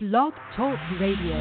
Blog 0.00 0.32
Talk 0.56 0.78
Radio. 0.98 1.36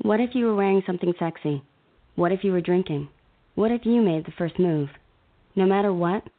What 0.00 0.20
if 0.20 0.30
you 0.32 0.46
were 0.46 0.54
wearing 0.54 0.82
something 0.86 1.12
sexy? 1.18 1.62
What 2.14 2.32
if 2.32 2.44
you 2.44 2.52
were 2.52 2.62
drinking? 2.62 3.10
What 3.54 3.70
if 3.70 3.84
you 3.84 4.00
made 4.00 4.24
the 4.24 4.32
first 4.38 4.58
move? 4.58 4.88
No 5.54 5.66
matter 5.66 5.92
what, 5.92 6.30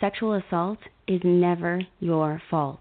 sexual 0.00 0.32
assault 0.32 0.78
is 1.06 1.20
never 1.22 1.82
your 2.00 2.40
fault. 2.50 2.80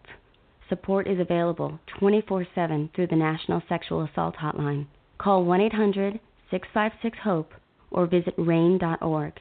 Support 0.70 1.10
is 1.10 1.20
available 1.20 1.78
24 2.00 2.48
7 2.56 2.92
through 2.96 3.08
the 3.08 3.18
National 3.18 3.62
Sexual 3.68 4.06
Assault 4.06 4.36
Hotline. 4.38 4.88
Call 5.18 5.44
1 5.44 5.60
800 5.60 6.18
656 6.50 7.18
HOPE 7.26 7.52
or 7.92 8.06
visit 8.06 8.36
RAINN.org. 8.38 9.34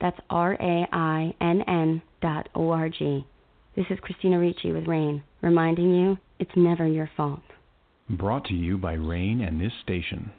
That's 0.00 0.20
R 0.30 0.54
A 0.54 0.88
I 0.90 1.34
N 1.38 1.60
N 1.68 2.00
dot 2.22 2.48
O 2.54 2.70
R 2.70 2.88
G. 2.88 3.26
This 3.76 3.86
is 3.88 4.00
Christina 4.02 4.36
Ricci 4.36 4.72
with 4.72 4.88
RAINN, 4.88 5.22
reminding 5.42 5.94
you 5.94 6.18
it's 6.40 6.50
never 6.56 6.88
your 6.88 7.08
fault. 7.16 7.40
Brought 8.08 8.44
to 8.46 8.54
you 8.54 8.76
by 8.76 8.94
RAINN 8.94 9.42
and 9.42 9.60
this 9.60 9.72
station. 9.84 10.32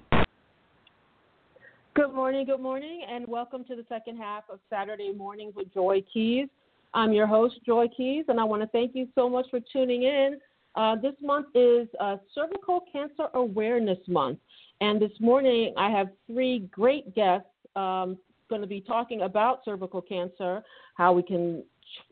Good 1.93 2.13
morning, 2.13 2.45
good 2.45 2.59
morning, 2.59 3.03
and 3.09 3.25
welcome 3.29 3.63
to 3.69 3.75
the 3.77 3.85
second 3.87 4.17
half 4.17 4.43
of 4.49 4.59
Saturday 4.69 5.13
Mornings 5.13 5.53
with 5.55 5.73
Joy 5.73 6.03
Keys. 6.13 6.49
I'm 6.93 7.13
your 7.13 7.25
host, 7.25 7.55
Joy 7.65 7.87
Keys, 7.95 8.25
and 8.27 8.37
I 8.37 8.43
want 8.43 8.63
to 8.63 8.67
thank 8.67 8.93
you 8.95 9.07
so 9.15 9.29
much 9.29 9.45
for 9.49 9.61
tuning 9.71 10.03
in. 10.03 10.37
Uh, 10.75 10.97
this 10.97 11.15
month 11.21 11.47
is 11.55 11.87
uh, 12.01 12.17
Cervical 12.35 12.81
Cancer 12.91 13.27
Awareness 13.33 13.99
Month, 14.09 14.39
and 14.81 15.01
this 15.01 15.17
morning 15.21 15.73
I 15.77 15.89
have 15.89 16.09
three 16.27 16.67
great 16.69 17.15
guests 17.15 17.47
um, 17.77 18.17
going 18.49 18.61
to 18.61 18.67
be 18.67 18.81
talking 18.81 19.21
about 19.21 19.61
cervical 19.63 20.01
cancer, 20.01 20.61
how 20.95 21.13
we 21.13 21.23
can 21.23 21.63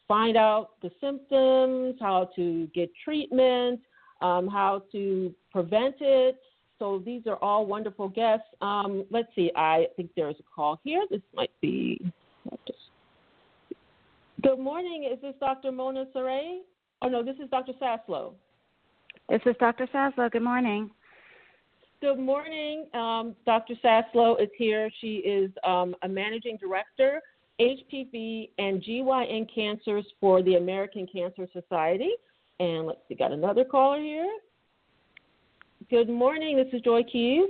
find 0.08 0.38
out 0.38 0.72
the 0.82 0.92
symptoms, 1.02 1.96
how 2.00 2.30
to 2.36 2.68
get 2.74 2.90
treatment, 3.04 3.80
um, 4.22 4.48
how 4.48 4.84
to 4.92 5.34
prevent 5.52 5.95
it. 6.00 6.38
So 6.80 7.02
these 7.06 7.23
are 7.28 7.38
all 7.38 7.66
wonderful 7.66 8.08
guests. 8.08 8.48
Um, 8.62 9.06
let's 9.12 9.28
see, 9.36 9.52
I 9.56 9.88
think 9.95 10.12
there's 10.16 10.36
a 10.40 10.44
call 10.56 10.80
here. 10.84 11.03
This 11.09 11.22
might 11.36 11.52
be. 11.62 12.00
Good 14.42 14.59
morning. 14.59 15.09
Is 15.12 15.22
this 15.22 15.36
Dr. 15.42 15.72
Mona 15.72 16.06
Saray? 16.16 16.59
Oh, 17.02 17.09
no, 17.09 17.23
this 17.23 17.36
is 17.44 17.50
Dr. 17.50 17.73
Saslow. 17.81 18.34
This 19.28 19.42
is 19.46 19.56
Dr. 19.59 19.88
Saslow. 19.94 20.31
Good 20.31 20.42
morning. 20.42 20.90
Good 22.02 22.20
morning. 22.20 22.86
Um, 22.94 23.36
Dr. 23.46 23.73
Saslow 23.84 24.42
is 24.42 24.48
here. 24.58 24.90
She 25.02 25.18
is 25.18 25.52
um, 25.66 25.94
a 26.03 26.08
managing 26.08 26.58
director, 26.58 27.22
HPV 27.60 28.50
and 28.58 28.82
GYN 28.82 29.48
cancers 29.54 30.06
for 30.20 30.42
the 30.42 30.56
American 30.56 31.08
Cancer 31.08 31.48
Society. 31.52 32.12
And 32.60 32.88
let's 32.88 33.00
see, 33.08 33.16
got 33.16 33.32
another 33.32 33.64
caller 33.64 34.00
here. 34.00 34.32
Good 35.90 36.10
morning. 36.10 36.56
This 36.58 36.68
is 36.74 36.82
Joy 36.82 37.04
Keys. 37.04 37.50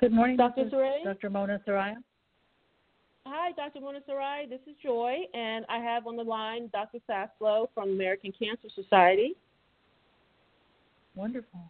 Good 0.00 0.12
morning, 0.12 0.36
Dr. 0.36 0.64
Saray. 0.64 1.04
Dr. 1.04 1.30
Mona 1.30 1.60
Saraiya. 1.66 1.96
Hi, 3.26 3.52
Dr. 3.52 3.80
Mona 3.80 4.00
Sarai. 4.06 4.46
This 4.46 4.60
is 4.66 4.74
Joy, 4.82 5.16
and 5.32 5.64
I 5.68 5.78
have 5.78 6.06
on 6.06 6.16
the 6.16 6.22
line 6.22 6.68
Dr. 6.72 6.98
Saslow 7.08 7.68
from 7.74 7.90
American 7.90 8.32
Cancer 8.38 8.68
Society. 8.74 9.34
Wonderful. 11.14 11.60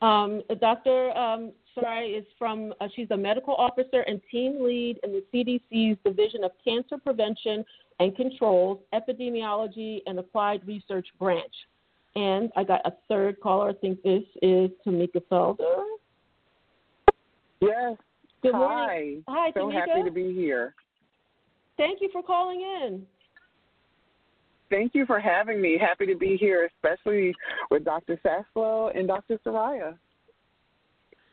Um, 0.00 0.42
Dr. 0.60 1.16
Um, 1.16 1.52
Sarai 1.80 2.08
is 2.10 2.24
from, 2.38 2.72
uh, 2.80 2.88
she's 2.94 3.10
a 3.10 3.16
medical 3.16 3.54
officer 3.54 4.00
and 4.06 4.20
team 4.30 4.62
lead 4.62 4.98
in 5.02 5.12
the 5.12 5.24
CDC's 5.32 5.98
Division 6.04 6.44
of 6.44 6.52
Cancer 6.64 6.98
Prevention 6.98 7.64
and 8.00 8.14
Controls, 8.16 8.78
Epidemiology, 8.94 10.00
and 10.06 10.18
Applied 10.18 10.66
Research 10.66 11.06
Branch. 11.18 11.52
And 12.16 12.50
I 12.56 12.64
got 12.64 12.80
a 12.84 12.92
third 13.08 13.40
caller. 13.40 13.70
I 13.70 13.74
think 13.74 14.02
this 14.02 14.24
is 14.42 14.70
Tamika 14.86 15.22
Felder. 15.30 15.84
Yes. 17.60 17.96
Good 18.42 18.54
Hi. 18.54 18.58
morning. 18.58 19.24
Hi, 19.28 19.52
so 19.52 19.60
Tamika. 19.66 19.88
happy 19.88 20.02
to 20.04 20.10
be 20.10 20.32
here. 20.32 20.74
Thank 21.76 22.00
you 22.00 22.08
for 22.12 22.22
calling 22.22 22.60
in. 22.60 23.06
Thank 24.70 24.94
you 24.94 25.06
for 25.06 25.18
having 25.18 25.60
me. 25.60 25.78
Happy 25.78 26.06
to 26.06 26.14
be 26.14 26.36
here, 26.36 26.68
especially 26.76 27.34
with 27.70 27.84
Dr. 27.84 28.20
Saslow 28.24 28.96
and 28.96 29.08
Dr. 29.08 29.38
Saraiya. 29.44 29.96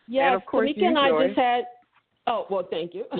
Yes, 0.07 0.25
And 0.27 0.35
of 0.35 0.45
course 0.45 0.69
Tamika 0.69 0.85
and 0.85 0.97
I 0.97 1.27
just 1.27 1.37
had. 1.39 1.63
Oh 2.27 2.45
well, 2.49 2.67
thank 2.69 2.93
you. 2.93 3.05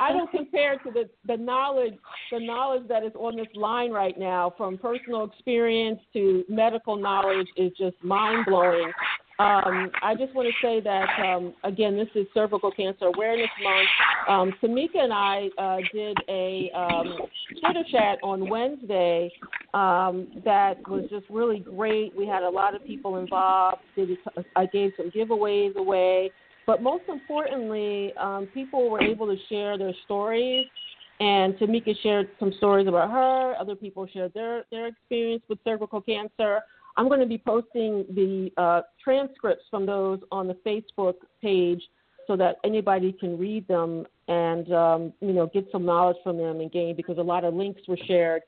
I 0.00 0.12
don't 0.12 0.30
compare 0.30 0.78
to 0.78 0.90
the 0.90 1.08
the 1.26 1.36
knowledge 1.36 1.94
the 2.30 2.40
knowledge 2.40 2.86
that 2.88 3.04
is 3.04 3.12
on 3.14 3.36
this 3.36 3.46
line 3.54 3.90
right 3.90 4.18
now, 4.18 4.54
from 4.56 4.78
personal 4.78 5.24
experience 5.24 6.00
to 6.12 6.44
medical 6.48 6.96
knowledge, 6.96 7.48
is 7.56 7.72
just 7.78 7.96
mind 8.02 8.46
blowing. 8.46 8.92
Um, 9.40 9.90
I 10.00 10.14
just 10.16 10.32
want 10.32 10.46
to 10.48 10.66
say 10.66 10.80
that 10.80 11.08
um, 11.18 11.54
again, 11.64 11.96
this 11.96 12.06
is 12.14 12.24
Cervical 12.32 12.70
Cancer 12.70 13.06
Awareness 13.06 13.50
Month. 13.64 13.88
Um, 14.28 14.52
Tamika 14.62 15.02
and 15.02 15.12
I 15.12 15.48
uh, 15.58 15.78
did 15.92 16.16
a 16.28 16.70
um, 16.72 17.18
Twitter 17.60 17.82
chat 17.90 18.18
on 18.22 18.48
Wednesday 18.48 19.32
um, 19.74 20.28
that 20.44 20.76
was 20.88 21.06
just 21.10 21.26
really 21.28 21.58
great. 21.58 22.16
We 22.16 22.28
had 22.28 22.44
a 22.44 22.48
lot 22.48 22.76
of 22.76 22.86
people 22.86 23.16
involved. 23.16 23.78
Did 23.96 24.10
I 24.54 24.66
gave 24.66 24.92
some 24.96 25.10
giveaways 25.10 25.74
away, 25.74 26.30
but 26.64 26.80
most 26.80 27.04
importantly, 27.08 28.12
um, 28.16 28.46
people 28.54 28.88
were 28.88 29.02
able 29.02 29.26
to 29.26 29.36
share 29.48 29.76
their 29.76 29.94
stories. 30.04 30.64
And 31.18 31.54
Tamika 31.54 31.94
shared 32.02 32.28
some 32.38 32.52
stories 32.58 32.86
about 32.86 33.10
her. 33.10 33.54
Other 33.58 33.74
people 33.74 34.06
shared 34.12 34.32
their 34.34 34.64
their 34.70 34.86
experience 34.88 35.42
with 35.48 35.58
cervical 35.64 36.00
cancer. 36.00 36.60
I'm 36.96 37.08
going 37.08 37.20
to 37.20 37.26
be 37.26 37.38
posting 37.38 38.04
the 38.14 38.50
uh, 38.56 38.82
transcripts 39.02 39.64
from 39.70 39.86
those 39.86 40.20
on 40.30 40.46
the 40.46 40.54
Facebook 40.66 41.14
page 41.42 41.82
so 42.26 42.36
that 42.36 42.56
anybody 42.64 43.12
can 43.12 43.38
read 43.38 43.66
them 43.68 44.06
and 44.28 44.72
um, 44.72 45.12
you 45.20 45.32
know 45.32 45.46
get 45.52 45.66
some 45.70 45.84
knowledge 45.84 46.16
from 46.22 46.38
them 46.38 46.60
and 46.60 46.70
gain 46.72 46.96
because 46.96 47.18
a 47.18 47.22
lot 47.22 47.44
of 47.44 47.54
links 47.54 47.82
were 47.88 47.98
shared, 48.06 48.42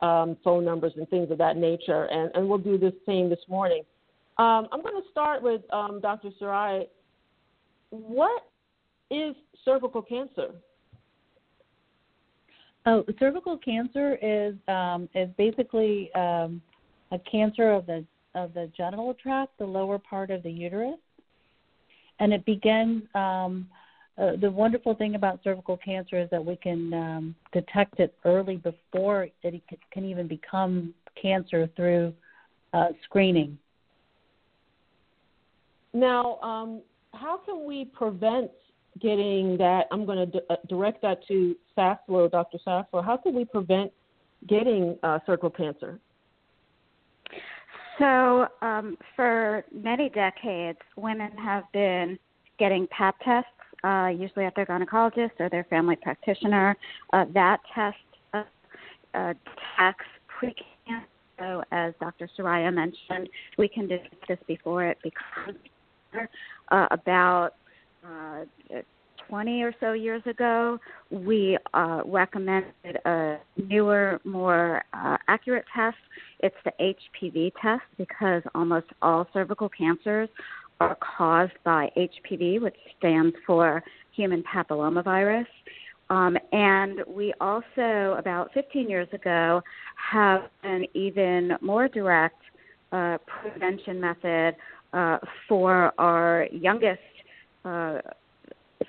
um, 0.00 0.36
phone 0.44 0.64
numbers 0.64 0.92
and 0.96 1.08
things 1.08 1.30
of 1.30 1.38
that 1.38 1.56
nature. 1.56 2.04
And, 2.06 2.30
and 2.34 2.48
we'll 2.48 2.58
do 2.58 2.76
the 2.76 2.92
same 3.06 3.28
this 3.30 3.38
morning. 3.48 3.82
Um, 4.38 4.68
I'm 4.72 4.82
going 4.82 5.00
to 5.00 5.08
start 5.10 5.42
with 5.42 5.62
um, 5.72 6.00
Dr. 6.00 6.30
Sarai. 6.38 6.88
What 7.90 8.42
is 9.10 9.36
cervical 9.64 10.02
cancer? 10.02 10.50
Oh, 12.86 13.04
cervical 13.18 13.56
cancer 13.56 14.18
is 14.20 14.54
um, 14.68 15.08
is 15.14 15.30
basically 15.38 16.12
um, 16.14 16.60
a 17.14 17.18
cancer 17.30 17.70
of 17.70 17.86
the 17.86 18.04
of 18.34 18.52
the 18.52 18.70
genital 18.76 19.14
tract, 19.14 19.56
the 19.58 19.64
lower 19.64 19.98
part 19.98 20.30
of 20.30 20.42
the 20.42 20.50
uterus, 20.50 20.98
and 22.18 22.32
it 22.32 22.44
begins. 22.44 23.04
Um, 23.14 23.68
uh, 24.16 24.36
the 24.40 24.50
wonderful 24.50 24.94
thing 24.94 25.16
about 25.16 25.40
cervical 25.42 25.76
cancer 25.76 26.20
is 26.20 26.30
that 26.30 26.44
we 26.44 26.54
can 26.54 26.94
um, 26.94 27.34
detect 27.52 27.98
it 27.98 28.14
early 28.24 28.56
before 28.56 29.28
it 29.42 29.62
can 29.90 30.04
even 30.04 30.28
become 30.28 30.94
cancer 31.20 31.68
through 31.74 32.14
uh, 32.72 32.88
screening. 33.04 33.58
Now, 35.92 36.38
um, 36.42 36.80
how 37.12 37.38
can 37.38 37.64
we 37.66 37.86
prevent 37.86 38.50
getting 39.00 39.56
that? 39.58 39.86
I'm 39.90 40.06
going 40.06 40.18
to 40.18 40.26
d- 40.26 40.46
uh, 40.48 40.56
direct 40.68 41.02
that 41.02 41.26
to 41.26 41.56
Saslow, 41.76 42.30
Dr. 42.30 42.58
Saslow. 42.64 43.04
How 43.04 43.16
can 43.16 43.34
we 43.34 43.44
prevent 43.44 43.90
getting 44.48 44.96
uh, 45.02 45.18
cervical 45.26 45.50
cancer? 45.50 45.98
So, 47.98 48.48
um, 48.62 48.96
for 49.14 49.64
many 49.72 50.08
decades, 50.08 50.78
women 50.96 51.30
have 51.38 51.64
been 51.72 52.18
getting 52.58 52.86
Pap 52.88 53.16
tests, 53.24 53.50
uh, 53.84 54.08
usually 54.08 54.44
at 54.46 54.54
their 54.56 54.66
gynecologist 54.66 55.32
or 55.38 55.48
their 55.48 55.64
family 55.64 55.96
practitioner. 55.96 56.76
Uh, 57.12 57.26
that 57.34 57.60
test 57.74 57.96
uh, 58.32 58.42
uh, 59.14 59.34
detects 59.44 60.06
precancer. 60.40 61.04
So, 61.38 61.64
as 61.72 61.94
Dr. 62.00 62.28
Saraiya 62.38 62.72
mentioned, 62.72 63.28
we 63.58 63.68
can 63.68 63.88
detect 63.88 64.28
this 64.28 64.38
before 64.46 64.84
it 64.84 64.98
becomes. 65.02 65.58
Uh, 66.68 66.86
about 66.92 67.54
uh, 68.06 68.44
20 69.28 69.62
or 69.62 69.74
so 69.80 69.92
years 69.92 70.22
ago, 70.26 70.78
we 71.10 71.58
uh, 71.72 72.02
recommended 72.04 72.98
a 73.04 73.38
newer, 73.56 74.20
more 74.24 74.82
uh, 74.92 75.16
accurate 75.28 75.64
test. 75.74 75.96
It's 76.40 76.56
the 76.64 76.72
HPV 76.80 77.52
test 77.60 77.82
because 77.96 78.42
almost 78.54 78.86
all 79.02 79.26
cervical 79.32 79.68
cancers 79.68 80.28
are 80.80 80.96
caused 81.16 81.52
by 81.64 81.90
HPV, 81.96 82.60
which 82.60 82.76
stands 82.98 83.34
for 83.46 83.82
human 84.12 84.42
papillomavirus. 84.42 85.46
Um, 86.10 86.36
and 86.52 87.00
we 87.08 87.32
also, 87.40 88.16
about 88.18 88.50
15 88.52 88.88
years 88.90 89.08
ago, 89.12 89.62
have 89.96 90.42
an 90.62 90.84
even 90.94 91.52
more 91.60 91.88
direct 91.88 92.40
uh, 92.92 93.18
prevention 93.26 94.00
method 94.00 94.54
uh, 94.92 95.18
for 95.48 95.92
our 95.98 96.46
youngest 96.52 97.00
uh, 97.64 97.98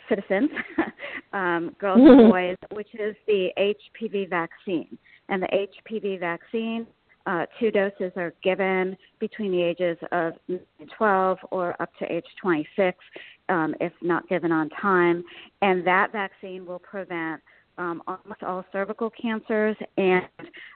citizens, 0.10 0.50
um, 1.34 1.76
girls 1.80 2.00
and 2.02 2.32
boys, 2.32 2.58
which 2.72 2.94
is 2.96 3.16
the 3.28 3.50
HPV 3.58 4.30
vaccine. 4.30 4.98
And 5.30 5.42
the 5.42 5.68
HPV 5.92 6.20
vaccine, 6.20 6.86
uh, 7.26 7.46
two 7.60 7.72
doses 7.72 8.12
are 8.16 8.34
given 8.44 8.96
between 9.20 9.52
the 9.52 9.62
ages 9.62 9.98
of 10.12 10.34
12 10.98 11.38
or 11.52 11.82
up 11.82 11.90
to 12.00 12.12
age 12.12 12.26
26 12.42 12.98
um, 13.50 13.76
if 13.80 13.92
not 14.02 14.28
given 14.28 14.52
on 14.52 14.70
time. 14.70 15.24
And 15.62 15.86
that 15.88 16.12
vaccine 16.12 16.66
will 16.66 16.80
prevent 16.80 17.42
um, 17.78 18.02
almost 18.08 18.44
all 18.44 18.64
cervical 18.72 19.10
cancers 19.10 19.76
and 19.98 20.26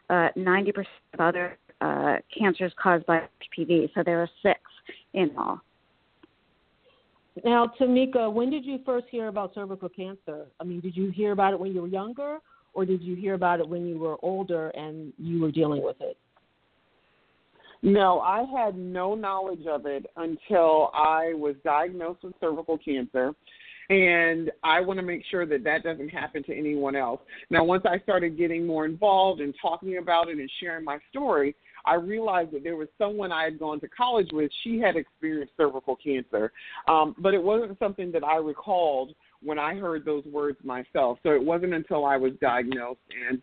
uh, 0.10 0.30
90% 0.38 0.86
of 1.14 1.20
other 1.20 1.58
uh, 1.82 2.18
cancers 2.38 2.74
caused 2.82 3.06
by 3.06 3.22
HPV. 3.58 3.90
So 3.96 4.04
there 4.04 4.22
are 4.22 4.30
six 4.44 4.60
in 5.14 5.32
all. 5.38 5.62
Now, 7.46 7.72
Tamika, 7.80 8.32
when 8.32 8.50
did 8.50 8.66
you 8.66 8.80
first 8.86 9.08
hear 9.10 9.28
about 9.28 9.54
cervical 9.54 9.90
cancer? 9.90 10.48
I 10.60 10.64
mean, 10.64 10.80
did 10.80 10.96
you 10.96 11.12
hear 11.12 11.32
about 11.32 11.54
it 11.54 11.60
when 11.60 11.74
you 11.74 11.82
were 11.82 11.88
younger, 11.88 12.40
or 12.74 12.86
did 12.86 13.02
you 13.02 13.16
hear 13.16 13.34
about 13.34 13.60
it 13.60 13.68
when 13.68 13.88
you 13.88 13.98
were 13.98 14.18
older 14.22 14.70
and 14.70 15.14
you 15.18 15.42
were 15.42 15.52
dealing 15.52 15.84
with 15.84 15.98
it? 16.02 16.18
No, 17.82 18.20
I 18.20 18.44
had 18.44 18.78
no 18.78 19.16
knowledge 19.16 19.66
of 19.66 19.86
it 19.86 20.06
until 20.18 20.92
I 20.94 21.34
was 21.34 21.56
diagnosed 21.64 22.24
with 22.24 22.34
cervical 22.42 22.78
cancer. 22.78 23.34
And 23.90 24.52
I 24.64 24.82
want 24.82 25.00
to 25.00 25.04
make 25.04 25.24
sure 25.32 25.48
that 25.48 25.64
that 25.64 25.84
doesn't 25.84 26.10
happen 26.10 26.44
to 26.44 26.56
anyone 26.56 26.96
else. 26.96 27.22
Now, 27.50 27.64
once 27.64 27.84
I 27.90 27.98
started 28.00 28.38
getting 28.38 28.68
more 28.68 28.86
involved 28.86 29.42
and 29.42 29.54
talking 29.60 29.98
about 29.98 30.30
it 30.30 30.38
and 30.38 30.52
sharing 30.60 30.86
my 30.86 31.00
story, 31.10 31.56
I 31.86 31.96
realized 31.96 32.52
that 32.52 32.64
there 32.64 32.76
was 32.76 32.88
someone 32.98 33.32
I 33.32 33.44
had 33.44 33.60
gone 33.60 33.80
to 33.82 33.88
college 33.88 34.30
with. 34.32 34.52
She 34.64 34.80
had 34.80 34.96
experienced 34.96 35.54
cervical 35.58 35.96
cancer, 35.96 36.52
um, 36.88 37.16
but 37.18 37.34
it 37.34 37.42
wasn't 37.42 37.78
something 37.80 38.12
that 38.12 38.24
I 38.24 38.38
recalled 38.38 39.14
when 39.42 39.58
I 39.58 39.76
heard 39.76 40.06
those 40.06 40.26
words 40.26 40.58
myself. 40.64 41.20
So 41.24 41.32
it 41.32 41.44
wasn't 41.44 41.74
until 41.74 42.06
I 42.06 42.18
was 42.18 42.34
diagnosed, 42.42 43.00
and 43.30 43.42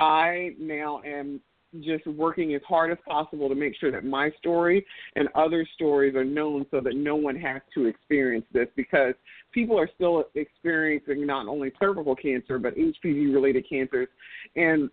I 0.00 0.54
now 0.58 1.00
am 1.04 1.40
just 1.80 2.06
working 2.06 2.54
as 2.54 2.62
hard 2.66 2.90
as 2.90 2.98
possible 3.06 3.48
to 3.48 3.54
make 3.54 3.74
sure 3.78 3.90
that 3.92 4.04
my 4.04 4.30
story 4.38 4.84
and 5.16 5.28
other 5.34 5.66
stories 5.74 6.14
are 6.14 6.24
known 6.24 6.64
so 6.70 6.80
that 6.80 6.96
no 6.96 7.14
one 7.14 7.36
has 7.36 7.60
to 7.74 7.86
experience 7.86 8.46
this 8.52 8.68
because 8.74 9.14
people 9.52 9.78
are 9.78 9.88
still 9.94 10.24
experiencing 10.34 11.26
not 11.26 11.46
only 11.46 11.70
cervical 11.78 12.16
cancer 12.16 12.58
but 12.58 12.74
HPV 12.74 13.32
related 13.32 13.68
cancers 13.68 14.08
and 14.56 14.90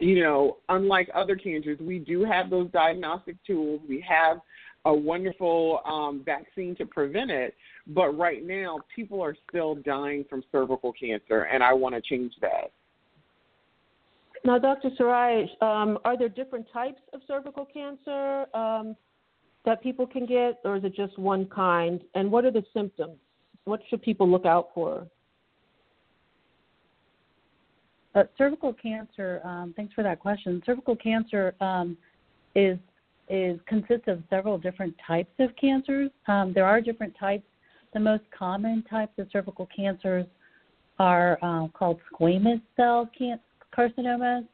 you 0.00 0.22
know 0.22 0.58
unlike 0.68 1.08
other 1.14 1.36
cancers 1.36 1.78
we 1.80 1.98
do 1.98 2.24
have 2.24 2.50
those 2.50 2.70
diagnostic 2.70 3.36
tools 3.46 3.80
we 3.88 4.04
have 4.06 4.38
a 4.86 4.94
wonderful 4.94 5.80
um, 5.84 6.22
vaccine 6.24 6.74
to 6.74 6.86
prevent 6.86 7.30
it 7.30 7.54
but 7.86 8.10
right 8.16 8.44
now 8.44 8.78
people 8.94 9.20
are 9.22 9.36
still 9.48 9.74
dying 9.76 10.24
from 10.28 10.42
cervical 10.50 10.92
cancer 10.92 11.42
and 11.42 11.62
I 11.62 11.72
want 11.72 11.94
to 11.94 12.00
change 12.00 12.32
that 12.40 12.72
now, 14.44 14.58
Dr. 14.58 14.88
Sarai, 14.96 15.50
um, 15.60 15.98
are 16.04 16.16
there 16.16 16.28
different 16.28 16.66
types 16.72 17.00
of 17.12 17.20
cervical 17.26 17.66
cancer 17.66 18.46
um, 18.54 18.96
that 19.66 19.82
people 19.82 20.06
can 20.06 20.24
get, 20.24 20.60
or 20.64 20.76
is 20.76 20.84
it 20.84 20.94
just 20.94 21.18
one 21.18 21.46
kind? 21.46 22.00
And 22.14 22.32
what 22.32 22.44
are 22.44 22.50
the 22.50 22.64
symptoms? 22.72 23.18
What 23.64 23.80
should 23.90 24.00
people 24.00 24.28
look 24.28 24.46
out 24.46 24.68
for? 24.74 25.06
Uh, 28.14 28.24
cervical 28.36 28.72
cancer. 28.72 29.40
Um, 29.44 29.72
thanks 29.76 29.94
for 29.94 30.02
that 30.02 30.18
question. 30.18 30.60
Cervical 30.66 30.96
cancer 30.96 31.54
um, 31.60 31.96
is 32.54 32.78
is 33.28 33.60
consists 33.66 34.08
of 34.08 34.20
several 34.28 34.58
different 34.58 34.92
types 35.06 35.30
of 35.38 35.50
cancers. 35.54 36.10
Um, 36.26 36.52
there 36.52 36.64
are 36.64 36.80
different 36.80 37.14
types. 37.18 37.44
The 37.94 38.00
most 38.00 38.24
common 38.36 38.82
types 38.90 39.12
of 39.18 39.28
cervical 39.32 39.68
cancers 39.74 40.26
are 40.98 41.38
uh, 41.40 41.68
called 41.68 42.00
squamous 42.12 42.60
cell 42.76 43.08
can- 43.16 43.38
carcinomas, 43.76 44.44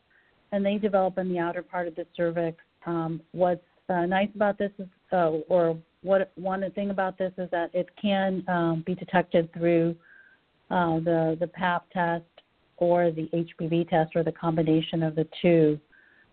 and 0.53 0.65
they 0.65 0.77
develop 0.77 1.17
in 1.17 1.31
the 1.31 1.39
outer 1.39 1.63
part 1.63 1.89
of 1.89 1.95
the 1.95 2.07
cervix. 2.15 2.59
Um, 2.85 3.23
what's 3.33 3.65
uh, 3.89 4.05
nice 4.05 4.29
about 4.35 4.59
this 4.59 4.71
is, 4.79 4.87
uh, 5.11 5.31
or 5.49 5.79
what 6.03 6.31
one 6.35 6.71
thing 6.73 6.91
about 6.91 7.17
this 7.17 7.33
is 7.39 7.51
that 7.51 7.71
it 7.73 7.89
can 8.01 8.45
um, 8.47 8.85
be 8.85 8.95
detected 8.95 9.51
through 9.55 9.97
uh, 10.71 10.99
the 11.01 11.39
the 11.41 11.47
Pap 11.47 11.87
test 11.93 12.25
or 12.79 13.11
the 13.11 13.29
HPV 13.33 13.89
test 13.89 14.13
or 14.15 14.23
the 14.23 14.33
combination 14.33 15.03
of 15.03 15.15
the 15.15 15.27
two. 15.43 15.79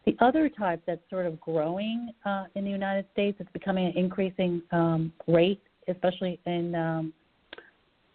The 0.05 0.15
other 0.19 0.49
type 0.49 0.81
that's 0.85 1.01
sort 1.09 1.25
of 1.25 1.39
growing 1.39 2.11
uh, 2.25 2.45
in 2.55 2.65
the 2.65 2.71
United 2.71 3.05
States, 3.13 3.37
it's 3.39 3.51
becoming 3.53 3.87
an 3.87 3.93
increasing 3.95 4.61
um, 4.71 5.13
rate, 5.27 5.61
especially 5.87 6.39
in 6.45 6.75
um, 6.75 7.13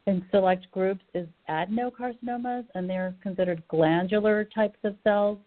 in 0.06 0.25
select 0.30 0.70
groups 0.70 1.04
is 1.14 1.28
adenocarcinomas, 1.50 2.64
and 2.75 2.88
they're 2.88 3.14
considered 3.22 3.62
glandular 3.69 4.44
types 4.44 4.78
of 4.84 4.96
cells. 5.04 5.38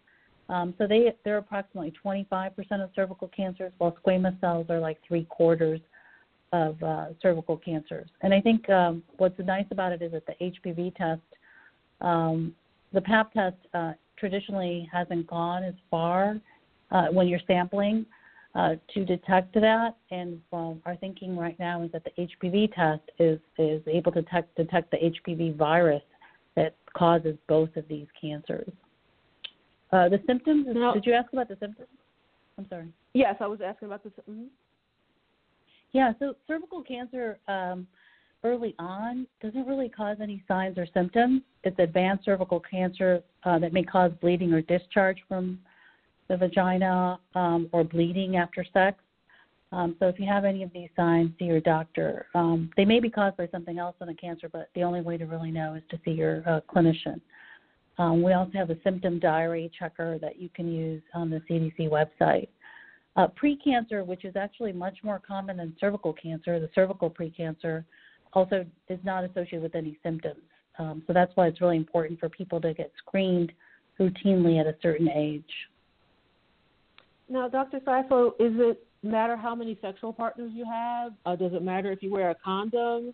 Um, 0.50 0.74
so 0.78 0.88
they 0.88 1.14
they're 1.24 1.38
approximately 1.38 1.94
25% 2.04 2.52
of 2.84 2.90
cervical 2.96 3.28
cancers, 3.30 3.72
while 3.78 3.98
squamous 4.06 4.40
cells 4.40 4.68
are 4.70 4.80
like 4.80 4.98
three 5.08 5.26
quarters 5.26 5.80
of 6.54 6.82
uh, 6.84 7.08
cervical 7.22 7.58
cancers. 7.58 8.10
And 8.22 8.34
I 8.34 8.42
think 8.42 8.70
um, 8.70 9.04
what's 9.18 9.40
nice 9.40 9.66
about 9.72 9.94
it 9.94 10.02
is 10.02 10.12
that 10.12 10.26
the 10.26 10.34
HPV 10.44 10.96
test, 10.96 11.22
um, 12.02 12.54
the 12.94 13.02
Pap 13.02 13.34
test, 13.34 13.56
uh, 13.74 13.94
traditionally 14.18 14.88
hasn't 14.92 15.28
gone 15.28 15.64
as 15.64 15.74
far 15.90 16.40
uh, 16.92 17.08
when 17.08 17.28
you're 17.28 17.40
sampling 17.48 18.06
uh, 18.56 18.76
to 18.94 19.06
detect 19.06 19.54
that. 19.56 19.96
And 20.12 20.40
um, 20.52 20.82
our 20.86 20.96
thinking 20.98 21.38
right 21.38 21.58
now 21.60 21.84
is 21.84 21.92
that 21.92 22.04
the 22.04 22.12
HPV 22.28 22.74
test 22.74 23.04
is 23.20 23.40
is 23.58 23.82
able 23.88 24.12
to 24.14 24.22
detect, 24.22 24.56
detect 24.56 24.92
the 24.92 24.98
HPV 24.98 25.56
virus 25.56 26.04
that 26.56 26.76
causes 26.94 27.38
both 27.48 27.76
of 27.76 27.88
these 27.88 28.08
cancers. 28.20 28.72
Uh, 29.92 30.10
the 30.10 30.22
symptoms. 30.28 30.68
Now, 30.70 30.94
did 30.94 31.06
you 31.06 31.14
ask 31.14 31.32
about 31.34 31.48
the 31.48 31.58
symptoms? 31.60 31.90
I'm 32.58 32.68
sorry. 32.70 32.88
Yes, 33.14 33.36
I 33.40 33.48
was 33.48 33.60
asking 33.66 33.88
about 33.88 34.04
the. 34.04 34.10
Mm-hmm. 34.10 34.44
Yeah, 35.94 36.14
so 36.20 36.36
cervical 36.48 36.82
cancer 36.84 37.38
um, 37.50 37.86
early 38.44 38.76
on 38.80 39.28
doesn't 39.42 39.68
really 39.68 39.90
cause 39.90 40.18
any 40.22 40.44
signs 40.48 40.78
or 40.78 40.88
symptoms. 40.94 41.42
It's 41.64 41.78
advanced 41.80 42.26
cervical 42.26 42.60
cancer 42.60 43.22
uh, 43.44 43.60
that 43.60 43.74
may 43.74 43.84
cause 43.84 44.12
bleeding 44.22 44.54
or 44.54 44.62
discharge 44.62 45.18
from 45.28 45.60
the 46.28 46.38
vagina 46.38 47.20
um, 47.36 47.70
or 47.72 47.84
bleeding 47.84 48.38
after 48.38 48.66
sex. 48.74 48.98
Um, 49.74 49.96
so 50.00 50.08
if 50.08 50.20
you 50.20 50.26
have 50.26 50.44
any 50.44 50.64
of 50.64 50.74
these 50.74 50.90
signs, 50.96 51.32
see 51.40 51.46
your 51.46 51.62
doctor. 51.62 52.26
Um, 52.36 52.70
they 52.76 52.84
may 52.84 53.00
be 53.00 53.10
caused 53.10 53.38
by 53.38 53.48
something 53.48 53.80
else 53.80 53.96
than 54.00 54.14
cancer, 54.16 54.50
but 54.50 54.70
the 54.76 54.84
only 54.84 55.02
way 55.02 55.18
to 55.18 55.26
really 55.26 55.52
know 55.52 55.76
is 55.76 55.84
to 55.92 56.00
see 56.04 56.12
your 56.12 56.44
uh, 56.48 56.60
clinician. 56.74 57.22
Um, 57.98 58.22
we 58.22 58.34
also 58.34 58.52
have 58.54 58.70
a 58.70 58.78
symptom 58.84 59.20
diary 59.20 59.72
checker 59.78 60.18
that 60.20 60.40
you 60.40 60.50
can 60.50 60.72
use 60.72 61.02
on 61.14 61.30
the 61.30 61.42
CDC 61.50 61.90
website. 61.90 62.48
Uh, 63.16 63.28
precancer, 63.28 64.06
which 64.06 64.26
is 64.26 64.36
actually 64.36 64.72
much 64.72 64.98
more 65.04 65.22
common 65.26 65.58
than 65.58 65.76
cervical 65.80 66.14
cancer, 66.14 66.60
the 66.60 66.70
cervical 66.74 67.10
precancer, 67.10 67.84
also 68.34 68.66
is 68.90 69.00
not 69.04 69.24
associated 69.24 69.62
with 69.62 69.76
any 69.76 69.98
symptoms. 70.04 70.42
Um, 70.80 71.04
so 71.06 71.14
that's 71.14 71.32
why 71.36 71.48
it's 71.48 71.62
really 71.62 71.78
important 71.78 72.20
for 72.20 72.30
people 72.30 72.62
to 72.62 72.74
get 72.74 72.92
screened 72.98 73.52
routinely 74.00 74.60
at 74.60 74.68
a 74.68 74.76
certain 74.82 75.10
age. 75.10 75.44
Now, 77.30 77.48
Dr. 77.48 77.80
Sifo, 77.80 78.30
is 78.40 78.54
it 78.58 78.86
matter 79.04 79.36
how 79.36 79.56
many 79.56 79.78
sexual 79.82 80.14
partners 80.14 80.52
you 80.54 80.66
have? 80.66 81.14
Uh, 81.26 81.36
does 81.36 81.54
it 81.54 81.62
matter 81.62 81.92
if 81.92 82.04
you 82.04 82.12
wear 82.12 82.32
a 82.32 82.36
condom? 82.36 83.14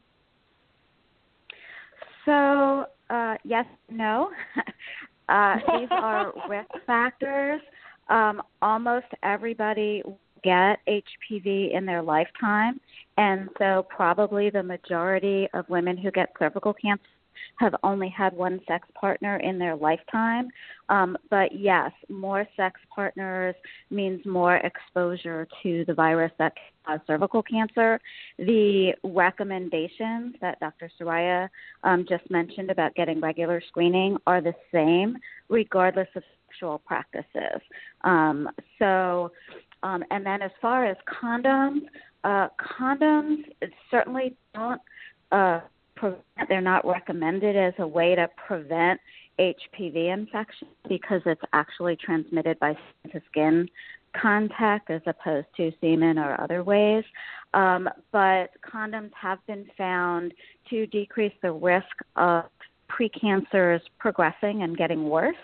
So, 2.25 2.85
uh, 3.09 3.35
yes, 3.43 3.65
no. 3.89 4.29
uh, 5.29 5.55
these 5.77 5.87
are 5.91 6.33
risk 6.49 6.69
factors. 6.85 7.61
Um, 8.09 8.41
almost 8.61 9.05
everybody 9.23 10.03
get 10.43 10.79
HPV 10.87 11.75
in 11.75 11.85
their 11.85 12.01
lifetime, 12.01 12.79
and 13.17 13.49
so 13.57 13.85
probably 13.89 14.49
the 14.49 14.63
majority 14.63 15.47
of 15.53 15.67
women 15.69 15.97
who 15.97 16.11
get 16.11 16.29
cervical 16.39 16.73
cancer 16.73 17.03
have 17.57 17.75
only 17.83 18.09
had 18.09 18.33
one 18.33 18.59
sex 18.67 18.87
partner 18.99 19.37
in 19.37 19.57
their 19.57 19.75
lifetime. 19.75 20.49
Um, 20.89 21.17
but 21.29 21.53
yes, 21.53 21.91
more 22.09 22.47
sex 22.55 22.79
partners 22.93 23.55
means 23.89 24.25
more 24.25 24.57
exposure 24.57 25.47
to 25.63 25.83
the 25.85 25.93
virus 25.93 26.31
that 26.39 26.53
causes 26.85 27.01
cervical 27.07 27.43
cancer. 27.43 27.99
The 28.37 28.93
recommendations 29.03 30.35
that 30.41 30.59
Dr. 30.59 30.89
Saraiya 30.99 31.49
um, 31.83 32.05
just 32.07 32.29
mentioned 32.29 32.69
about 32.69 32.95
getting 32.95 33.19
regular 33.19 33.61
screening 33.67 34.17
are 34.27 34.41
the 34.41 34.55
same 34.71 35.17
regardless 35.49 36.07
of 36.15 36.23
sexual 36.47 36.79
practices. 36.79 37.61
Um, 38.03 38.49
so, 38.79 39.31
um, 39.87 40.03
and 40.11 40.25
then 40.25 40.41
as 40.41 40.51
far 40.61 40.85
as 40.85 40.97
condoms, 41.21 41.79
uh, 42.25 42.49
condoms 42.59 43.43
certainly 43.89 44.35
don't 44.53 44.81
uh, 45.31 45.61
prevent, 45.95 46.23
they're 46.49 46.59
not 46.59 46.85
recommended 46.85 47.55
as 47.55 47.73
a 47.79 47.87
way 47.87 48.13
to 48.13 48.29
prevent 48.47 48.99
HPV 49.39 50.13
infection 50.13 50.67
because 50.89 51.21
it's 51.25 51.41
actually 51.53 51.95
transmitted 51.95 52.59
by 52.59 52.73
skin 52.73 53.11
to 53.11 53.21
skin 53.29 53.69
contact 54.19 54.89
as 54.89 55.01
opposed 55.05 55.47
to 55.55 55.71
semen 55.79 56.17
or 56.17 56.39
other 56.41 56.65
ways. 56.65 57.05
Um, 57.53 57.87
but 58.11 58.49
condoms 58.69 59.11
have 59.19 59.39
been 59.47 59.67
found 59.77 60.33
to 60.69 60.85
decrease 60.87 61.33
the 61.41 61.53
risk 61.53 61.85
of 62.17 62.43
precancers 62.89 63.79
progressing 63.99 64.63
and 64.63 64.75
getting 64.75 65.07
worse. 65.07 65.35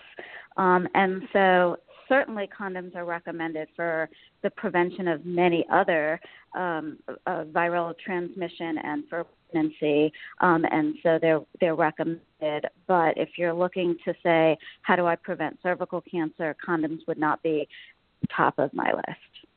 Um, 0.58 0.86
and 0.94 1.22
so 1.32 1.78
certainly 2.08 2.48
condoms 2.56 2.94
are 2.94 3.04
recommended 3.04 3.68
for 3.76 4.08
the 4.42 4.50
prevention 4.50 5.08
of 5.08 5.24
many 5.24 5.64
other 5.72 6.20
um, 6.54 6.98
uh, 7.26 7.44
viral 7.52 7.94
transmission 7.98 8.78
and 8.78 9.04
for 9.08 9.26
pregnancy, 9.50 10.12
um, 10.40 10.64
and 10.70 10.94
so 11.02 11.18
they're 11.20 11.40
they're 11.60 11.74
recommended. 11.74 12.66
But 12.86 13.16
if 13.16 13.30
you're 13.36 13.54
looking 13.54 13.96
to 14.04 14.14
say 14.22 14.56
how 14.82 14.96
do 14.96 15.06
I 15.06 15.16
prevent 15.16 15.58
cervical 15.62 16.00
cancer, 16.02 16.54
condoms 16.66 17.00
would 17.06 17.18
not 17.18 17.42
be 17.42 17.68
top 18.34 18.58
of 18.58 18.72
my 18.72 18.92
list. 18.92 19.48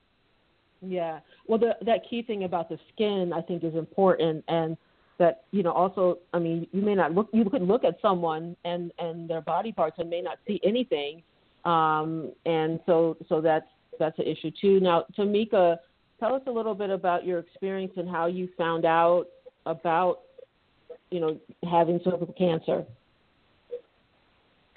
Yeah, 0.82 1.20
well, 1.48 1.58
the, 1.58 1.76
that 1.86 2.02
key 2.08 2.22
thing 2.22 2.44
about 2.44 2.70
the 2.70 2.78
skin, 2.94 3.32
I 3.34 3.42
think, 3.42 3.64
is 3.64 3.74
important, 3.74 4.44
and 4.48 4.78
that 5.18 5.44
you 5.52 5.64
know 5.64 5.72
also, 5.72 6.20
I 6.34 6.40
mean, 6.40 6.68
you 6.72 6.82
may 6.82 6.96
not 6.96 7.14
look, 7.14 7.30
you 7.34 7.50
could 7.50 7.64
look 7.64 7.84
at 7.84 7.98
someone 8.02 8.56
and 8.64 8.92
and 9.00 9.30
their 9.30 9.42
body 9.42 9.72
parts 9.72 9.98
and 10.00 10.10
may 10.10 10.22
not 10.22 10.38
see 10.48 10.60
anything, 10.64 11.24
um, 11.68 12.32
and 12.46 12.80
so 12.86 13.18
so 13.28 13.42
that's 13.42 13.68
that's 14.00 14.18
an 14.20 14.26
issue 14.26 14.52
too. 14.62 14.80
Now, 14.80 15.04
Tamika, 15.18 15.78
tell 16.20 16.34
us 16.34 16.42
a 16.48 16.52
little 16.52 16.74
bit 16.74 16.90
about 16.90 17.26
your 17.26 17.40
experience 17.40 17.94
and 17.98 18.10
how 18.10 18.28
you 18.28 18.48
found 18.58 18.86
out 18.86 19.26
about 19.66 20.20
you 21.12 21.20
know 21.20 21.38
having 21.70 22.00
cervical 22.04 22.34
cancer. 22.38 22.86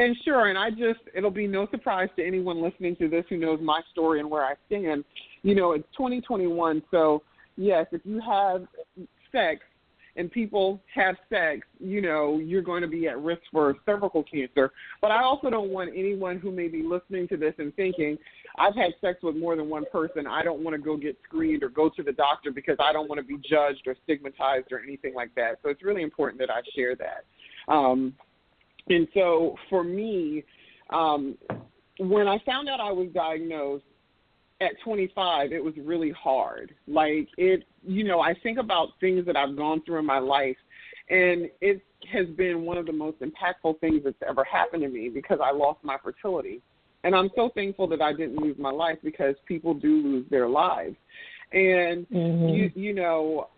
And 0.00 0.16
sure, 0.24 0.48
and 0.48 0.56
I 0.56 0.70
just, 0.70 1.00
it'll 1.14 1.30
be 1.30 1.46
no 1.46 1.68
surprise 1.70 2.08
to 2.16 2.26
anyone 2.26 2.62
listening 2.62 2.96
to 2.96 3.08
this 3.08 3.22
who 3.28 3.36
knows 3.36 3.60
my 3.62 3.82
story 3.92 4.18
and 4.18 4.30
where 4.30 4.42
I 4.42 4.54
stand. 4.66 5.04
You 5.42 5.54
know, 5.54 5.72
it's 5.72 5.84
2021, 5.94 6.82
so 6.90 7.22
yes, 7.58 7.84
if 7.92 8.00
you 8.04 8.18
have 8.20 8.66
sex 9.30 9.60
and 10.16 10.30
people 10.30 10.82
have 10.94 11.16
sex, 11.28 11.66
you 11.78 12.00
know, 12.00 12.38
you're 12.38 12.62
going 12.62 12.82
to 12.82 12.88
be 12.88 13.08
at 13.08 13.18
risk 13.20 13.42
for 13.52 13.76
cervical 13.86 14.22
cancer. 14.22 14.72
But 15.00 15.10
I 15.10 15.22
also 15.22 15.50
don't 15.50 15.70
want 15.70 15.90
anyone 15.94 16.38
who 16.38 16.50
may 16.50 16.68
be 16.68 16.82
listening 16.82 17.28
to 17.28 17.36
this 17.36 17.54
and 17.58 17.74
thinking, 17.76 18.18
I've 18.58 18.74
had 18.74 18.92
sex 19.00 19.20
with 19.22 19.36
more 19.36 19.56
than 19.56 19.68
one 19.68 19.84
person, 19.92 20.26
I 20.26 20.42
don't 20.42 20.62
want 20.62 20.74
to 20.74 20.82
go 20.82 20.96
get 20.96 21.16
screened 21.24 21.62
or 21.62 21.68
go 21.68 21.88
to 21.88 22.02
the 22.02 22.12
doctor 22.12 22.50
because 22.50 22.76
I 22.80 22.92
don't 22.92 23.08
want 23.08 23.20
to 23.20 23.26
be 23.26 23.36
judged 23.36 23.86
or 23.86 23.94
stigmatized 24.04 24.72
or 24.72 24.80
anything 24.80 25.14
like 25.14 25.34
that. 25.36 25.58
So 25.62 25.70
it's 25.70 25.82
really 25.82 26.02
important 26.02 26.40
that 26.40 26.50
I 26.50 26.60
share 26.74 26.96
that. 26.96 27.24
Um, 27.72 28.14
and 28.88 29.06
so 29.14 29.56
for 29.68 29.84
me, 29.84 30.44
um, 30.90 31.38
when 31.98 32.26
I 32.26 32.38
found 32.44 32.68
out 32.68 32.80
I 32.80 32.90
was 32.90 33.08
diagnosed 33.14 33.84
at 34.60 34.72
25, 34.84 35.52
it 35.52 35.62
was 35.62 35.74
really 35.78 36.10
hard. 36.10 36.74
Like 36.86 37.28
it, 37.38 37.64
you 37.82 38.04
know, 38.04 38.20
I 38.20 38.34
think 38.42 38.58
about 38.58 38.90
things 39.00 39.24
that 39.26 39.36
I've 39.36 39.56
gone 39.56 39.82
through 39.84 39.98
in 39.98 40.06
my 40.06 40.18
life, 40.18 40.56
and 41.08 41.48
it 41.60 41.82
has 42.12 42.26
been 42.28 42.62
one 42.62 42.78
of 42.78 42.86
the 42.86 42.92
most 42.92 43.18
impactful 43.20 43.80
things 43.80 44.02
that's 44.04 44.16
ever 44.26 44.44
happened 44.44 44.82
to 44.82 44.88
me 44.88 45.08
because 45.08 45.38
I 45.42 45.52
lost 45.52 45.82
my 45.82 45.96
fertility. 46.02 46.60
And 47.02 47.14
I'm 47.14 47.30
so 47.34 47.50
thankful 47.54 47.86
that 47.88 48.02
I 48.02 48.12
didn't 48.12 48.36
lose 48.36 48.56
my 48.58 48.70
life 48.70 48.98
because 49.02 49.34
people 49.46 49.72
do 49.72 50.02
lose 50.02 50.26
their 50.30 50.48
lives. 50.48 50.96
And 51.52 52.06
mm-hmm. 52.08 52.48
you 52.48 52.70
you 52.74 52.94
know, 52.94 53.48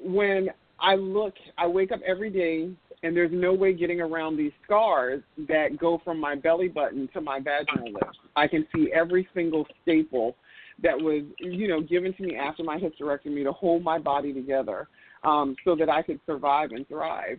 when 0.00 0.50
I 0.80 0.96
look, 0.96 1.34
I 1.56 1.66
wake 1.66 1.92
up 1.92 2.00
every 2.04 2.30
day 2.30 2.70
and 3.02 3.16
there's 3.16 3.32
no 3.32 3.52
way 3.54 3.72
getting 3.72 4.00
around 4.00 4.36
these 4.36 4.52
scars 4.64 5.22
that 5.48 5.78
go 5.78 6.00
from 6.04 6.20
my 6.20 6.34
belly 6.34 6.68
button 6.68 7.08
to 7.14 7.20
my 7.20 7.40
vaginal 7.40 7.92
lips. 7.92 8.18
I 8.36 8.46
can 8.46 8.66
see 8.74 8.90
every 8.94 9.26
single 9.34 9.66
staple 9.82 10.36
that 10.82 10.96
was, 10.98 11.22
you 11.38 11.68
know, 11.68 11.80
given 11.80 12.12
to 12.14 12.22
me 12.22 12.36
after 12.36 12.62
my 12.62 12.78
hysterectomy 12.78 13.44
to 13.44 13.52
hold 13.52 13.82
my 13.82 13.98
body 13.98 14.32
together 14.32 14.88
um, 15.24 15.56
so 15.64 15.74
that 15.76 15.88
I 15.88 16.02
could 16.02 16.20
survive 16.26 16.70
and 16.72 16.86
thrive. 16.88 17.38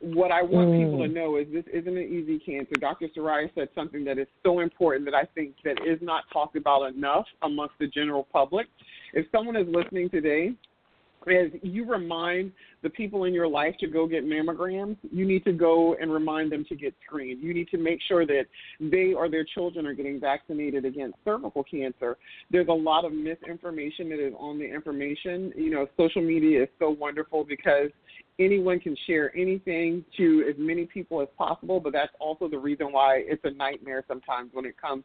What 0.00 0.30
I 0.30 0.42
want 0.42 0.70
mm. 0.70 0.84
people 0.84 1.06
to 1.06 1.08
know 1.08 1.36
is 1.36 1.46
this 1.52 1.64
isn't 1.72 1.96
an 1.96 2.02
easy 2.02 2.38
cancer. 2.38 2.74
Dr. 2.78 3.08
Saraiya 3.16 3.48
said 3.54 3.68
something 3.74 4.04
that 4.04 4.18
is 4.18 4.26
so 4.44 4.60
important 4.60 5.06
that 5.06 5.14
I 5.14 5.24
think 5.34 5.54
that 5.64 5.78
is 5.86 5.98
not 6.02 6.24
talked 6.32 6.56
about 6.56 6.84
enough 6.94 7.26
amongst 7.42 7.74
the 7.78 7.86
general 7.86 8.26
public. 8.32 8.66
If 9.12 9.26
someone 9.32 9.56
is 9.56 9.66
listening 9.68 10.10
today 10.10 10.52
as 11.28 11.50
you 11.62 11.84
remind 11.84 12.52
the 12.82 12.90
people 12.90 13.24
in 13.24 13.32
your 13.32 13.48
life 13.48 13.74
to 13.80 13.86
go 13.86 14.06
get 14.06 14.24
mammograms, 14.24 14.96
you 15.10 15.26
need 15.26 15.44
to 15.44 15.52
go 15.52 15.96
and 16.00 16.12
remind 16.12 16.52
them 16.52 16.64
to 16.68 16.76
get 16.76 16.94
screened. 17.04 17.42
You 17.42 17.54
need 17.54 17.68
to 17.70 17.78
make 17.78 18.00
sure 18.06 18.26
that 18.26 18.44
they 18.80 19.14
or 19.14 19.30
their 19.30 19.44
children 19.44 19.86
are 19.86 19.94
getting 19.94 20.20
vaccinated 20.20 20.84
against 20.84 21.16
cervical 21.24 21.64
cancer. 21.64 22.16
There's 22.50 22.68
a 22.68 22.72
lot 22.72 23.04
of 23.04 23.12
misinformation 23.12 24.10
that 24.10 24.24
is 24.24 24.34
on 24.38 24.58
the 24.58 24.64
information. 24.64 25.52
You 25.56 25.70
know, 25.70 25.86
social 25.96 26.22
media 26.22 26.64
is 26.64 26.68
so 26.78 26.90
wonderful 26.90 27.44
because 27.44 27.90
anyone 28.38 28.80
can 28.80 28.96
share 29.06 29.36
anything 29.36 30.04
to 30.16 30.44
as 30.48 30.56
many 30.58 30.86
people 30.86 31.20
as 31.22 31.28
possible, 31.38 31.78
but 31.80 31.92
that's 31.92 32.12
also 32.18 32.48
the 32.48 32.58
reason 32.58 32.92
why 32.92 33.22
it's 33.26 33.42
a 33.44 33.50
nightmare 33.50 34.04
sometimes 34.08 34.50
when 34.52 34.64
it 34.64 34.74
comes 34.80 35.04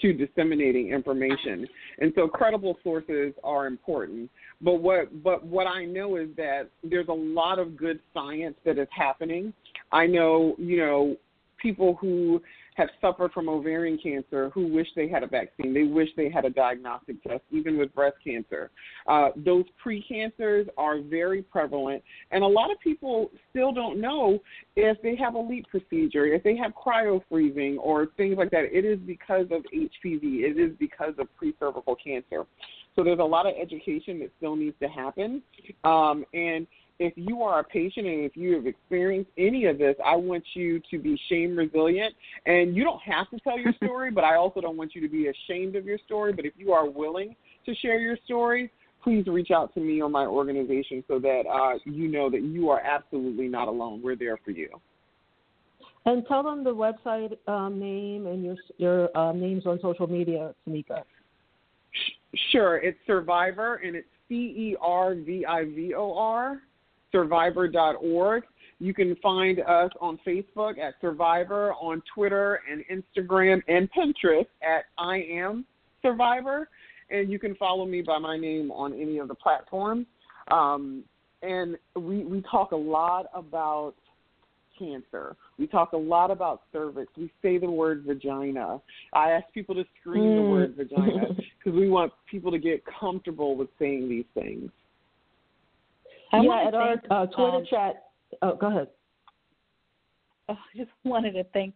to 0.00 0.12
disseminating 0.12 0.90
information. 0.90 1.66
And 1.98 2.12
so 2.14 2.26
credible 2.26 2.78
sources 2.82 3.34
are 3.44 3.66
important. 3.66 4.30
But 4.60 4.76
what 4.76 5.22
but 5.22 5.44
what 5.44 5.66
I 5.66 5.84
know 5.84 6.16
is 6.16 6.28
that 6.36 6.70
there's 6.82 7.08
a 7.08 7.12
lot 7.12 7.58
of 7.58 7.76
good 7.76 8.00
science 8.14 8.56
that 8.64 8.78
is 8.78 8.88
happening. 8.96 9.52
I 9.92 10.06
know, 10.06 10.54
you 10.58 10.78
know, 10.78 11.16
people 11.58 11.96
who 12.00 12.42
have 12.80 12.88
suffered 13.00 13.30
from 13.32 13.48
ovarian 13.48 13.98
cancer 13.98 14.50
who 14.54 14.66
wish 14.66 14.86
they 14.96 15.06
had 15.06 15.22
a 15.22 15.26
vaccine. 15.26 15.74
They 15.74 15.82
wish 15.82 16.08
they 16.16 16.30
had 16.30 16.46
a 16.46 16.50
diagnostic 16.50 17.22
test, 17.22 17.42
even 17.50 17.78
with 17.78 17.94
breast 17.94 18.16
cancer. 18.24 18.70
Uh, 19.06 19.28
those 19.36 19.64
precancers 19.84 20.66
are 20.78 21.00
very 21.00 21.42
prevalent, 21.42 22.02
and 22.30 22.42
a 22.42 22.46
lot 22.46 22.70
of 22.70 22.80
people 22.80 23.30
still 23.50 23.72
don't 23.72 24.00
know 24.00 24.38
if 24.76 25.00
they 25.02 25.14
have 25.16 25.34
a 25.34 25.38
LEEP 25.38 25.66
procedure, 25.68 26.24
if 26.24 26.42
they 26.42 26.56
have 26.56 26.72
cryo 26.72 27.22
freezing, 27.28 27.76
or 27.78 28.06
things 28.16 28.36
like 28.38 28.50
that. 28.50 28.64
It 28.72 28.86
is 28.86 28.98
because 29.00 29.46
of 29.50 29.62
HPV. 29.74 30.42
It 30.42 30.58
is 30.58 30.74
because 30.78 31.12
of 31.18 31.28
pre-cervical 31.36 31.96
cancer. 31.96 32.46
So 32.96 33.04
there's 33.04 33.18
a 33.18 33.24
lot 33.24 33.46
of 33.46 33.52
education 33.60 34.18
that 34.20 34.30
still 34.38 34.56
needs 34.56 34.76
to 34.80 34.88
happen, 34.88 35.42
um, 35.84 36.24
and 36.32 36.66
if 37.00 37.14
you 37.16 37.42
are 37.42 37.60
a 37.60 37.64
patient 37.64 38.06
and 38.06 38.24
if 38.26 38.36
you 38.36 38.54
have 38.54 38.66
experienced 38.66 39.30
any 39.38 39.64
of 39.64 39.78
this, 39.78 39.96
I 40.04 40.14
want 40.16 40.44
you 40.52 40.80
to 40.90 40.98
be 40.98 41.18
shame 41.30 41.56
resilient. 41.56 42.14
And 42.44 42.76
you 42.76 42.84
don't 42.84 43.00
have 43.02 43.28
to 43.30 43.38
tell 43.40 43.58
your 43.58 43.72
story, 43.82 44.10
but 44.10 44.22
I 44.22 44.36
also 44.36 44.60
don't 44.60 44.76
want 44.76 44.94
you 44.94 45.00
to 45.00 45.08
be 45.08 45.28
ashamed 45.28 45.76
of 45.76 45.86
your 45.86 45.98
story. 46.04 46.34
But 46.34 46.44
if 46.44 46.52
you 46.58 46.72
are 46.72 46.88
willing 46.88 47.34
to 47.64 47.74
share 47.76 47.98
your 47.98 48.18
story, 48.26 48.70
please 49.02 49.26
reach 49.26 49.50
out 49.50 49.72
to 49.74 49.80
me 49.80 50.02
or 50.02 50.10
my 50.10 50.26
organization 50.26 51.02
so 51.08 51.18
that 51.18 51.44
uh, 51.50 51.78
you 51.86 52.06
know 52.06 52.28
that 52.28 52.42
you 52.42 52.68
are 52.68 52.80
absolutely 52.80 53.48
not 53.48 53.66
alone. 53.66 54.02
We're 54.04 54.16
there 54.16 54.38
for 54.44 54.50
you. 54.50 54.68
And 56.04 56.26
tell 56.26 56.42
them 56.42 56.64
the 56.64 56.74
website 56.74 57.36
um, 57.48 57.80
name 57.80 58.26
and 58.26 58.44
your 58.44 58.56
your 58.76 59.16
uh, 59.16 59.32
names 59.32 59.64
on 59.66 59.78
social 59.80 60.06
media, 60.06 60.54
Tamika. 60.68 61.02
Sure, 62.52 62.76
it's 62.76 62.98
Cervivor, 63.08 63.78
and 63.84 63.96
it's 63.96 64.08
C 64.28 64.34
E 64.34 64.76
R 64.80 65.14
V 65.14 65.46
I 65.46 65.64
V 65.64 65.94
O 65.94 66.14
R 66.16 66.60
cervivor.org. 67.12 68.44
You 68.78 68.94
can 68.94 69.14
find 69.16 69.60
us 69.60 69.90
on 70.00 70.18
Facebook 70.26 70.78
at 70.78 70.94
Cervivor, 71.02 71.74
on 71.80 72.02
Twitter 72.14 72.60
and 72.70 72.82
Instagram 72.90 73.60
and 73.68 73.88
Pinterest 73.92 74.46
at 74.62 74.84
I 74.98 75.18
Am 75.30 75.66
Cervivor. 76.02 76.64
and 77.10 77.30
you 77.30 77.38
can 77.38 77.54
follow 77.56 77.84
me 77.84 78.00
by 78.00 78.18
my 78.18 78.38
name 78.38 78.70
on 78.70 78.94
any 78.94 79.18
of 79.18 79.28
the 79.28 79.34
platforms. 79.34 80.06
Um, 80.50 81.04
and 81.42 81.76
we 81.96 82.24
we 82.24 82.42
talk 82.50 82.72
a 82.72 82.76
lot 82.76 83.26
about 83.34 83.94
cancer. 84.78 85.36
We 85.58 85.66
talk 85.66 85.92
a 85.92 85.96
lot 85.96 86.30
about 86.30 86.62
cervix. 86.72 87.12
We 87.16 87.30
say 87.42 87.58
the 87.58 87.70
word 87.70 88.04
vagina. 88.06 88.80
I 89.12 89.30
ask 89.30 89.44
people 89.52 89.74
to 89.74 89.84
scream 90.00 90.24
mm. 90.24 90.36
the 90.36 90.50
word 90.50 90.74
vagina 90.76 91.28
because 91.58 91.78
we 91.78 91.88
want 91.88 92.12
people 92.30 92.50
to 92.50 92.58
get 92.58 92.82
comfortable 92.98 93.56
with 93.56 93.68
saying 93.78 94.08
these 94.08 94.24
things. 94.34 94.70
I 96.32 96.40
yeah, 96.40 96.64
at 96.68 96.74
our 96.74 96.92
uh, 97.10 97.26
Twitter 97.26 97.56
um, 97.56 97.66
chat. 97.68 98.04
Oh, 98.42 98.54
go 98.54 98.68
ahead. 98.68 98.88
Oh, 100.48 100.54
I 100.74 100.76
just 100.76 100.90
wanted 101.04 101.32
to 101.32 101.44
thank 101.52 101.74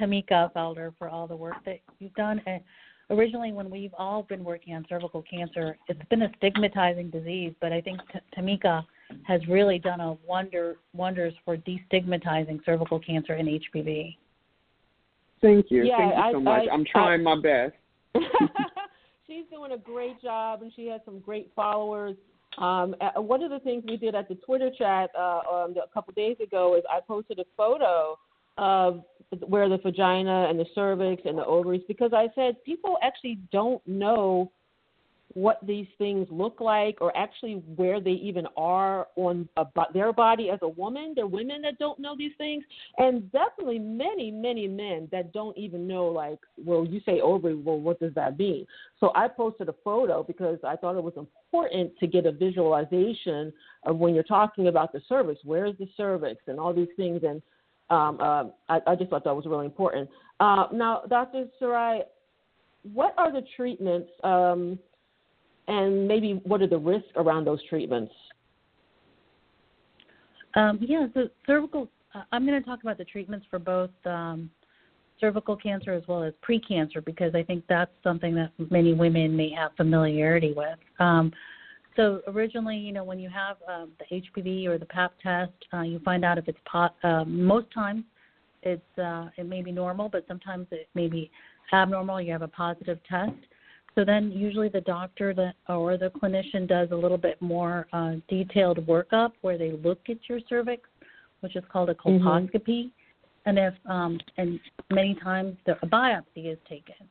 Tamika 0.00 0.52
Felder 0.52 0.92
for 0.98 1.08
all 1.08 1.26
the 1.26 1.36
work 1.36 1.56
that 1.64 1.80
you've 1.98 2.14
done. 2.14 2.40
And 2.46 2.62
originally, 3.10 3.52
when 3.52 3.70
we've 3.70 3.94
all 3.98 4.22
been 4.22 4.44
working 4.44 4.74
on 4.74 4.84
cervical 4.88 5.22
cancer, 5.22 5.76
it's 5.88 6.00
been 6.10 6.22
a 6.22 6.30
stigmatizing 6.38 7.10
disease, 7.10 7.52
but 7.60 7.72
I 7.72 7.80
think 7.80 8.00
T- 8.12 8.20
Tamika 8.36 8.84
has 9.24 9.40
really 9.48 9.78
done 9.78 10.00
a 10.00 10.16
wonder 10.26 10.76
wonders 10.92 11.34
for 11.44 11.56
destigmatizing 11.56 12.64
cervical 12.64 12.98
cancer 13.00 13.34
and 13.34 13.48
HPV. 13.48 14.16
Thank 15.40 15.66
you. 15.70 15.84
Yeah, 15.84 15.98
Thank 15.98 16.14
you 16.14 16.32
so 16.32 16.38
I, 16.38 16.40
much. 16.40 16.68
I, 16.70 16.74
am 16.74 16.84
trying 16.90 17.26
I, 17.26 17.34
my 17.34 17.40
best. 17.40 17.74
she's 19.26 19.44
doing 19.50 19.72
a 19.72 19.78
great 19.78 20.20
job, 20.22 20.62
and 20.62 20.72
she 20.74 20.86
has 20.86 21.00
some 21.04 21.18
great 21.20 21.50
followers. 21.54 22.16
Um, 22.58 22.94
one 23.16 23.42
of 23.42 23.50
the 23.50 23.58
things 23.60 23.84
we 23.86 23.96
did 23.96 24.14
at 24.14 24.28
the 24.28 24.36
Twitter 24.36 24.70
chat 24.76 25.10
uh, 25.18 25.40
um, 25.50 25.74
a 25.76 25.92
couple 25.92 26.12
days 26.14 26.36
ago 26.42 26.76
is 26.76 26.84
I 26.90 27.00
posted 27.00 27.38
a 27.38 27.44
photo 27.56 28.16
of 28.58 29.02
where 29.46 29.68
the 29.68 29.78
vagina 29.78 30.46
and 30.48 30.58
the 30.58 30.66
cervix 30.74 31.22
and 31.24 31.36
the 31.36 31.44
ovaries 31.44 31.82
because 31.88 32.12
I 32.12 32.28
said 32.34 32.62
people 32.64 32.98
actually 33.02 33.40
don't 33.50 33.84
know 33.86 34.52
what 35.34 35.58
these 35.66 35.86
things 35.98 36.28
look 36.30 36.60
like 36.60 36.96
or 37.00 37.14
actually 37.16 37.54
where 37.74 38.00
they 38.00 38.12
even 38.12 38.46
are 38.56 39.08
on 39.16 39.48
a, 39.56 39.66
their 39.92 40.12
body 40.12 40.48
as 40.48 40.60
a 40.62 40.68
woman. 40.68 41.12
There 41.14 41.24
are 41.24 41.28
women 41.28 41.62
that 41.62 41.78
don't 41.78 41.98
know 41.98 42.14
these 42.16 42.32
things, 42.38 42.64
and 42.98 43.30
definitely 43.32 43.80
many, 43.80 44.30
many 44.30 44.68
men 44.68 45.08
that 45.10 45.32
don't 45.32 45.56
even 45.58 45.88
know, 45.88 46.06
like, 46.06 46.38
well, 46.56 46.86
you 46.86 47.00
say 47.04 47.20
ovary, 47.20 47.56
well, 47.56 47.78
what 47.78 47.98
does 47.98 48.14
that 48.14 48.38
mean? 48.38 48.64
So 49.00 49.10
I 49.16 49.26
posted 49.26 49.68
a 49.68 49.74
photo 49.84 50.22
because 50.22 50.58
I 50.64 50.76
thought 50.76 50.96
it 50.96 51.02
was 51.02 51.16
important 51.16 51.98
to 51.98 52.06
get 52.06 52.26
a 52.26 52.32
visualization 52.32 53.52
of 53.84 53.96
when 53.96 54.14
you're 54.14 54.22
talking 54.22 54.68
about 54.68 54.92
the 54.92 55.02
cervix, 55.08 55.40
where's 55.44 55.76
the 55.78 55.88
cervix, 55.96 56.42
and 56.46 56.60
all 56.60 56.72
these 56.72 56.88
things. 56.96 57.22
And 57.24 57.42
um, 57.90 58.18
uh, 58.20 58.44
I, 58.68 58.80
I 58.86 58.94
just 58.94 59.10
thought 59.10 59.24
that 59.24 59.34
was 59.34 59.46
really 59.46 59.66
important. 59.66 60.08
Uh, 60.38 60.66
now, 60.72 61.02
Dr. 61.08 61.46
Sarai, 61.58 62.02
what 62.92 63.14
are 63.18 63.32
the 63.32 63.42
treatments? 63.56 64.10
Um, 64.22 64.78
and 65.68 66.06
maybe 66.06 66.40
what 66.44 66.62
are 66.62 66.66
the 66.66 66.78
risks 66.78 67.08
around 67.16 67.46
those 67.46 67.62
treatments? 67.68 68.12
Um, 70.54 70.78
yeah, 70.80 71.06
so 71.14 71.28
cervical. 71.46 71.88
Uh, 72.14 72.22
I'm 72.32 72.46
going 72.46 72.60
to 72.60 72.66
talk 72.66 72.82
about 72.82 72.98
the 72.98 73.04
treatments 73.04 73.46
for 73.50 73.58
both 73.58 73.90
um, 74.04 74.50
cervical 75.20 75.56
cancer 75.56 75.92
as 75.92 76.02
well 76.06 76.22
as 76.22 76.32
precancer 76.48 77.04
because 77.04 77.34
I 77.34 77.42
think 77.42 77.64
that's 77.68 77.90
something 78.02 78.34
that 78.34 78.50
many 78.70 78.92
women 78.92 79.36
may 79.36 79.50
have 79.50 79.72
familiarity 79.76 80.52
with. 80.56 80.78
Um, 81.00 81.32
so 81.96 82.22
originally, 82.26 82.76
you 82.76 82.92
know, 82.92 83.04
when 83.04 83.18
you 83.18 83.30
have 83.30 83.56
um, 83.68 83.92
the 83.98 84.20
HPV 84.20 84.66
or 84.66 84.78
the 84.78 84.86
Pap 84.86 85.12
test, 85.22 85.52
uh, 85.72 85.82
you 85.82 86.00
find 86.00 86.24
out 86.24 86.38
if 86.38 86.48
it's 86.48 86.58
pot. 86.64 86.96
Uh, 87.04 87.24
most 87.24 87.72
times, 87.72 88.04
it's 88.62 88.98
uh, 88.98 89.28
it 89.36 89.46
may 89.46 89.62
be 89.62 89.70
normal, 89.70 90.08
but 90.08 90.24
sometimes 90.26 90.66
it 90.70 90.88
may 90.94 91.06
be 91.06 91.30
abnormal. 91.72 92.20
You 92.20 92.32
have 92.32 92.42
a 92.42 92.48
positive 92.48 92.98
test. 93.08 93.32
So 93.94 94.04
then, 94.04 94.32
usually 94.32 94.68
the 94.68 94.80
doctor 94.80 95.32
that, 95.34 95.54
or 95.68 95.96
the 95.96 96.10
clinician 96.10 96.66
does 96.68 96.88
a 96.90 96.96
little 96.96 97.18
bit 97.18 97.40
more 97.40 97.86
uh, 97.92 98.14
detailed 98.28 98.84
workup 98.86 99.32
where 99.42 99.56
they 99.56 99.70
look 99.70 100.00
at 100.08 100.16
your 100.28 100.40
cervix, 100.48 100.82
which 101.40 101.54
is 101.54 101.62
called 101.72 101.90
a 101.90 101.94
mm-hmm. 101.94 102.26
colposcopy, 102.26 102.86
mm-hmm. 102.86 103.48
and 103.48 103.58
if 103.58 103.74
um, 103.86 104.18
and 104.36 104.58
many 104.90 105.14
times 105.22 105.56
the, 105.64 105.76
a 105.82 105.86
biopsy 105.86 106.52
is 106.52 106.58
taken, 106.68 107.06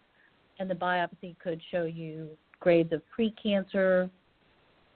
and 0.59 0.69
the 0.69 0.75
biopsy 0.75 1.37
could 1.41 1.61
show 1.71 1.85
you 1.85 2.27
grades 2.59 2.91
of 2.91 3.01
precancer 3.17 4.09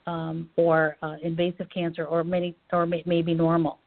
um, 0.07 0.49
or 0.57 0.97
uh, 1.01 1.15
invasive 1.23 1.67
cancer, 1.73 2.05
or 2.05 2.23
many 2.23 2.53
or 2.73 2.85
may, 2.85 3.01
maybe 3.05 3.33
normal. 3.33 3.79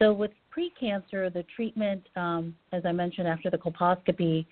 So 0.00 0.12
with 0.12 0.32
precancer, 0.56 1.32
the 1.32 1.44
treatment, 1.54 2.02
um, 2.16 2.56
as 2.72 2.82
I 2.84 2.92
mentioned 2.92 3.28
after 3.28 3.50
the 3.50 3.58
colposcopy, 3.58 4.46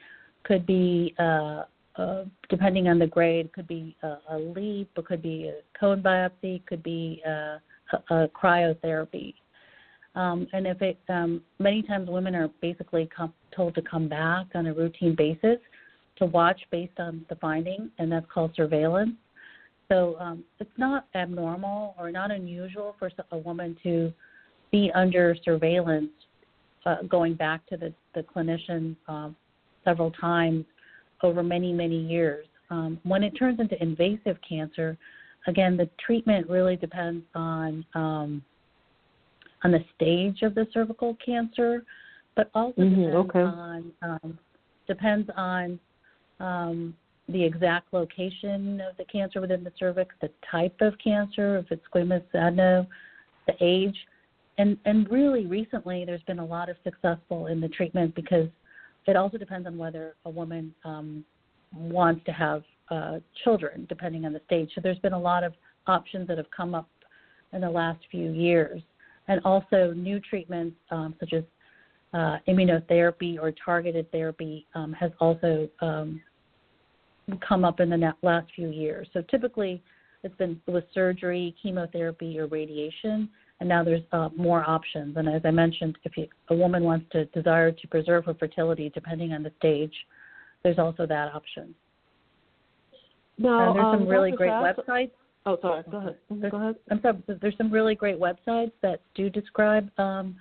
could 0.44 0.64
be 0.64 1.14
uh, 1.18 1.64
uh, 1.98 2.24
depending 2.48 2.88
on 2.88 2.98
the 2.98 3.06
grade, 3.06 3.52
could 3.52 3.66
be 3.66 3.96
a, 4.02 4.18
a 4.30 4.38
LEEP, 4.38 4.88
it 4.96 5.04
could 5.04 5.22
be 5.22 5.48
a 5.48 5.78
cone 5.78 6.02
biopsy, 6.02 6.64
could 6.66 6.82
be 6.82 7.20
a, 7.26 7.60
a, 7.92 8.14
a 8.14 8.28
cryotherapy. 8.28 9.34
Um, 10.14 10.46
and 10.52 10.66
if 10.66 10.80
it, 10.80 10.98
um, 11.08 11.42
many 11.58 11.82
times 11.82 12.08
women 12.08 12.34
are 12.34 12.48
basically 12.60 13.06
com- 13.14 13.34
told 13.54 13.74
to 13.74 13.82
come 13.82 14.08
back 14.08 14.46
on 14.54 14.66
a 14.66 14.74
routine 14.74 15.14
basis 15.16 15.58
to 16.16 16.26
watch 16.26 16.60
based 16.70 16.98
on 16.98 17.24
the 17.28 17.36
finding, 17.36 17.90
and 17.98 18.10
that's 18.10 18.26
called 18.32 18.52
surveillance. 18.56 19.12
So 19.88 20.16
um, 20.20 20.44
it's 20.60 20.70
not 20.76 21.06
abnormal 21.14 21.94
or 21.98 22.10
not 22.10 22.30
unusual 22.30 22.94
for 22.98 23.10
a 23.32 23.38
woman 23.38 23.76
to 23.82 24.12
be 24.70 24.90
under 24.94 25.36
surveillance, 25.44 26.10
uh, 26.84 27.02
going 27.08 27.34
back 27.34 27.66
to 27.66 27.76
the, 27.76 27.92
the 28.14 28.22
clinician 28.22 28.96
uh, 29.08 29.30
several 29.84 30.10
times 30.10 30.64
over 31.22 31.42
many, 31.42 31.72
many 31.72 31.98
years. 31.98 32.46
Um, 32.70 33.00
when 33.02 33.22
it 33.22 33.30
turns 33.30 33.60
into 33.60 33.80
invasive 33.82 34.36
cancer, 34.46 34.96
again, 35.46 35.76
the 35.76 35.88
treatment 36.04 36.48
really 36.48 36.76
depends 36.76 37.24
on 37.34 37.84
um, 37.94 38.42
on 39.64 39.72
the 39.72 39.84
stage 39.96 40.42
of 40.42 40.54
the 40.54 40.66
cervical 40.72 41.16
cancer, 41.24 41.84
but 42.36 42.50
also 42.54 42.80
mm-hmm, 42.80 43.02
depends 43.02 43.30
okay. 43.30 43.40
on 43.40 43.92
um, 44.02 44.38
depends 44.86 45.28
on 45.36 45.80
um, 46.40 46.94
the 47.28 47.42
exact 47.42 47.92
location 47.92 48.80
of 48.80 48.96
the 48.96 49.04
cancer 49.04 49.40
within 49.40 49.64
the 49.64 49.72
cervix, 49.78 50.14
the 50.20 50.30
type 50.50 50.76
of 50.80 50.94
cancer, 51.02 51.58
if 51.58 51.66
it's 51.70 51.82
squamous 51.92 52.22
adeno, 52.34 52.86
the 53.46 53.54
age, 53.60 53.96
and 54.58 54.76
and 54.84 55.10
really 55.10 55.46
recently 55.46 56.04
there's 56.04 56.22
been 56.22 56.38
a 56.38 56.44
lot 56.44 56.68
of 56.68 56.76
successful 56.84 57.46
in 57.46 57.60
the 57.60 57.68
treatment 57.68 58.14
because 58.14 58.48
it 59.08 59.16
also 59.16 59.38
depends 59.38 59.66
on 59.66 59.78
whether 59.78 60.14
a 60.26 60.30
woman 60.30 60.74
um, 60.84 61.24
wants 61.74 62.24
to 62.26 62.32
have 62.32 62.62
uh, 62.90 63.18
children, 63.42 63.86
depending 63.88 64.26
on 64.26 64.32
the 64.34 64.40
stage. 64.46 64.70
So 64.74 64.80
there's 64.82 64.98
been 64.98 65.14
a 65.14 65.18
lot 65.18 65.42
of 65.44 65.54
options 65.86 66.28
that 66.28 66.36
have 66.36 66.50
come 66.54 66.74
up 66.74 66.88
in 67.54 67.62
the 67.62 67.70
last 67.70 68.00
few 68.10 68.30
years, 68.30 68.82
and 69.26 69.40
also 69.44 69.92
new 69.96 70.20
treatments 70.20 70.76
um, 70.90 71.14
such 71.18 71.32
as 71.32 71.42
uh, 72.12 72.36
immunotherapy 72.46 73.38
or 73.40 73.52
targeted 73.64 74.10
therapy 74.12 74.66
um, 74.74 74.92
has 74.92 75.10
also 75.20 75.68
um, 75.80 76.20
come 77.46 77.64
up 77.64 77.80
in 77.80 77.88
the 77.88 78.14
last 78.22 78.48
few 78.54 78.68
years. 78.68 79.08
So 79.14 79.22
typically, 79.30 79.82
it's 80.22 80.36
been 80.36 80.60
with 80.66 80.84
surgery, 80.92 81.54
chemotherapy, 81.62 82.38
or 82.38 82.46
radiation 82.46 83.30
and 83.60 83.68
now 83.68 83.82
there's 83.82 84.02
uh, 84.12 84.28
more 84.36 84.68
options. 84.68 85.16
And 85.16 85.28
as 85.28 85.42
I 85.44 85.50
mentioned, 85.50 85.98
if 86.04 86.16
you, 86.16 86.26
a 86.48 86.54
woman 86.54 86.84
wants 86.84 87.06
to 87.12 87.24
desire 87.26 87.72
to 87.72 87.88
preserve 87.88 88.24
her 88.26 88.34
fertility, 88.34 88.90
depending 88.94 89.32
on 89.32 89.42
the 89.42 89.52
stage, 89.58 89.94
there's 90.62 90.78
also 90.78 91.06
that 91.06 91.34
option. 91.34 91.74
Now, 93.38 93.70
uh, 93.70 93.72
there's 93.72 93.84
um, 93.84 94.00
some 94.00 94.08
really 94.08 94.32
great 94.32 94.50
websites. 94.50 95.10
Oh, 95.46 95.56
sorry. 95.62 95.82
Go 95.90 95.98
ahead. 95.98 96.16
There's, 96.30 96.50
Go 96.50 96.56
ahead. 96.58 96.76
I'm 96.90 97.00
sorry. 97.00 97.18
There's 97.40 97.56
some 97.56 97.72
really 97.72 97.94
great 97.94 98.18
websites 98.18 98.72
that 98.82 99.00
do 99.14 99.30
describe 99.30 99.88
um, 99.98 100.36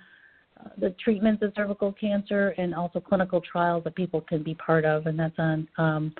uh, 0.60 0.68
the 0.78 0.94
treatments 1.02 1.42
of 1.42 1.52
cervical 1.56 1.92
cancer 1.92 2.50
and 2.58 2.74
also 2.74 3.00
clinical 3.00 3.40
trials 3.40 3.84
that 3.84 3.94
people 3.94 4.20
can 4.20 4.42
be 4.42 4.54
part 4.54 4.84
of, 4.84 5.06
and 5.06 5.18
that's 5.18 5.38
on 5.38 5.68
um, 5.78 6.14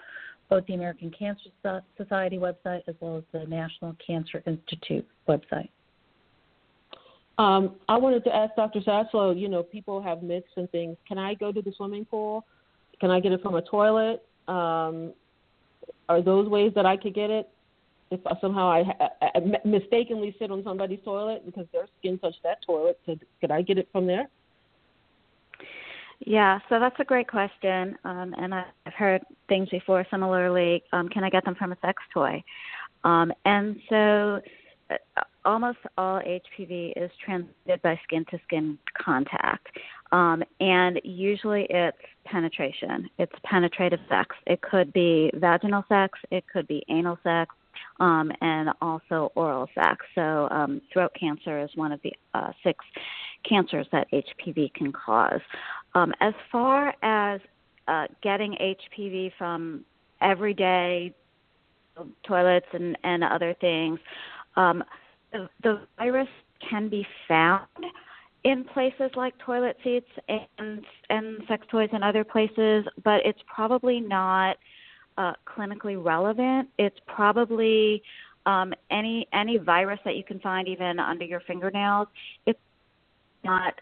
both 0.49 0.65
the 0.67 0.75
American 0.75 1.11
Cancer 1.11 1.51
Society 1.97 2.39
website 2.39 2.83
as 2.87 2.95
well 3.01 3.19
as 3.19 3.25
the 3.33 3.45
National 3.47 3.95
Cancer 4.05 4.43
Institute 4.47 5.07
website. 5.29 5.69
Um, 7.39 7.77
I 7.89 7.97
wanted 7.97 8.25
to 8.25 8.35
ask 8.35 8.55
Dr. 8.57 8.81
Saslow, 8.81 9.39
you 9.39 9.49
know, 9.49 9.63
people 9.63 10.03
have 10.03 10.23
myths 10.23 10.49
and 10.57 10.69
things. 10.71 10.97
Can 11.07 11.19
I 11.19 11.35
go 11.35 11.53
to 11.53 11.63
the 11.63 11.73
swimming 11.77 12.05
pool? 12.05 12.45
Can 13.01 13.11
I 13.13 13.21
get 13.21 13.33
it 13.33 13.41
from 13.43 13.55
a 13.55 13.63
toilet? 13.63 14.27
Um, 14.49 15.13
are 16.09 16.21
those 16.21 16.49
ways 16.49 16.73
that 16.75 16.85
I 16.85 16.97
could 16.97 17.15
get 17.15 17.31
it? 17.31 17.49
If 18.11 18.21
somehow 18.41 18.71
I, 18.71 18.85
I, 19.21 19.31
I 19.37 19.41
mistakenly 19.65 20.35
sit 20.39 20.51
on 20.51 20.65
somebody's 20.65 21.01
toilet 21.05 21.45
because 21.47 21.67
their 21.73 21.87
skin 21.99 22.19
touched 22.19 22.43
that 22.43 22.59
toilet, 22.67 22.99
could, 23.05 23.25
could 23.41 23.51
I 23.51 23.63
get 23.63 23.79
it 23.79 23.89
from 23.93 24.07
there? 24.07 24.29
Yeah, 26.21 26.59
so 26.69 26.81
that's 26.81 26.99
a 26.99 27.05
great 27.05 27.29
question, 27.29 27.97
um, 28.05 28.35
and 28.39 28.53
I've 28.53 28.95
heard 28.97 29.23
things 29.49 29.69
before. 29.69 30.05
Similarly, 30.11 30.83
um, 30.93 31.09
can 31.09 31.23
I 31.23 31.31
get 31.31 31.45
them 31.45 31.55
from 31.55 31.71
a 31.71 31.77
sex 31.81 32.03
toy? 32.13 32.43
Um, 33.05 33.33
and 33.45 33.77
so 33.89 34.41
almost 35.45 35.79
all 35.97 36.21
HPV 36.21 36.93
is 36.97 37.11
transmitted 37.25 37.81
by 37.83 37.99
skin 38.05 38.25
to 38.31 38.39
skin 38.47 38.79
contact. 38.97 39.67
Um, 40.13 40.43
and 40.61 41.01
usually 41.05 41.67
it's 41.71 41.99
penetration, 42.25 43.09
it's 43.19 43.33
penetrative 43.45 44.01
sex. 44.09 44.35
It 44.47 44.61
could 44.63 44.93
be 44.93 45.31
vaginal 45.35 45.85
sex, 45.89 46.19
it 46.31 46.45
could 46.53 46.67
be 46.67 46.83
anal 46.89 47.19
sex, 47.23 47.55
um, 48.01 48.33
and 48.41 48.71
also 48.81 49.33
oral 49.35 49.69
sex. 49.75 50.05
So, 50.15 50.49
um, 50.51 50.81
throat 50.93 51.13
cancer 51.19 51.61
is 51.61 51.71
one 51.75 51.93
of 51.93 52.01
the 52.03 52.13
uh, 52.35 52.53
six 52.63 52.85
cancers 53.49 53.87
that 53.93 54.09
HPV 54.11 54.73
can 54.75 54.93
cause. 54.93 55.41
Um, 55.95 56.15
as 56.21 56.35
far 56.51 56.95
as 57.03 57.41
uh, 57.87 58.07
getting 58.23 58.57
HPV 58.61 59.33
from 59.39 59.85
everyday 60.21 61.15
toilets 62.27 62.67
and, 62.73 62.97
and 63.05 63.25
other 63.25 63.55
things, 63.61 63.99
um, 64.59 64.85
the, 65.33 65.49
the 65.63 65.81
virus 65.97 66.29
can 66.69 66.89
be 66.89 67.07
found 67.27 67.67
in 68.45 68.65
places 68.65 69.11
like 69.17 69.35
toilet 69.39 69.77
seats 69.83 70.09
and 70.29 70.85
and 71.11 71.39
sex 71.49 71.67
toys 71.71 71.89
and 71.93 72.05
other 72.05 72.25
places, 72.25 72.85
but 73.05 73.21
it's 73.25 73.41
probably 73.47 74.01
not 74.01 74.57
uh, 75.17 75.33
clinically 75.47 76.03
relevant. 76.03 76.69
It's 76.79 76.99
probably 77.07 78.03
um, 78.47 78.73
any 78.91 79.27
any 79.33 79.59
virus 79.59 80.01
that 80.05 80.17
you 80.17 80.25
can 80.25 80.41
find 80.41 80.69
even 80.69 80.99
under 80.99 81.25
your 81.25 81.41
fingernails. 81.41 82.09
It's 82.47 82.59
not 83.45 83.75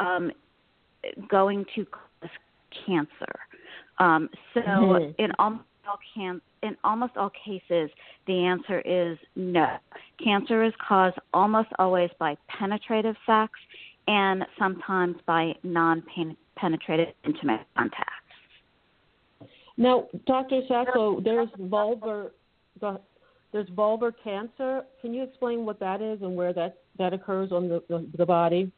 um, 0.00 0.32
going 1.28 1.64
to 1.74 1.86
cause 1.86 2.30
cancer. 2.86 3.34
Um, 3.98 4.28
so 4.54 4.60
mm-hmm. 4.60 5.22
in 5.22 5.32
almost 5.38 5.64
all 5.90 5.98
can 6.14 6.40
in 6.62 6.76
almost 6.84 7.16
all 7.16 7.30
cases, 7.44 7.90
the 8.26 8.44
answer 8.44 8.80
is 8.80 9.18
no. 9.34 9.76
Cancer 10.22 10.62
is 10.62 10.72
caused 10.86 11.16
almost 11.32 11.68
always 11.78 12.10
by 12.18 12.36
penetrative 12.48 13.16
sex 13.26 13.52
and 14.06 14.44
sometimes 14.58 15.16
by 15.26 15.54
non-penetrative 15.62 17.14
intimate 17.24 17.60
contact. 17.76 18.10
Now, 19.76 20.08
Dr. 20.26 20.60
Saslow, 20.68 21.24
there's 21.24 21.48
vulvar, 21.58 22.30
there's 23.52 23.68
vulvar 23.70 24.12
cancer. 24.22 24.82
Can 25.00 25.14
you 25.14 25.22
explain 25.22 25.64
what 25.64 25.80
that 25.80 26.02
is 26.02 26.20
and 26.20 26.36
where 26.36 26.52
that, 26.52 26.78
that 26.98 27.14
occurs 27.14 27.52
on 27.52 27.68
the, 27.68 27.82
the, 27.88 28.06
the 28.18 28.26
body? 28.26 28.70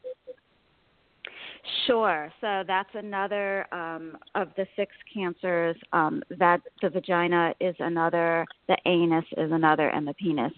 Sure. 1.87 2.33
So 2.41 2.65
that's 2.67 2.89
another 2.95 3.73
um, 3.73 4.19
of 4.35 4.49
the 4.57 4.67
six 4.75 4.93
cancers. 5.13 5.77
Um, 5.93 6.23
that 6.39 6.61
the 6.81 6.91
vagina 6.91 7.55
is 7.61 7.77
another, 7.79 8.47
the 8.69 8.77
anus 8.87 9.25
is 9.37 9.53
another, 9.53 9.89
and 9.89 10.07
the 10.07 10.15
penis 10.15 10.53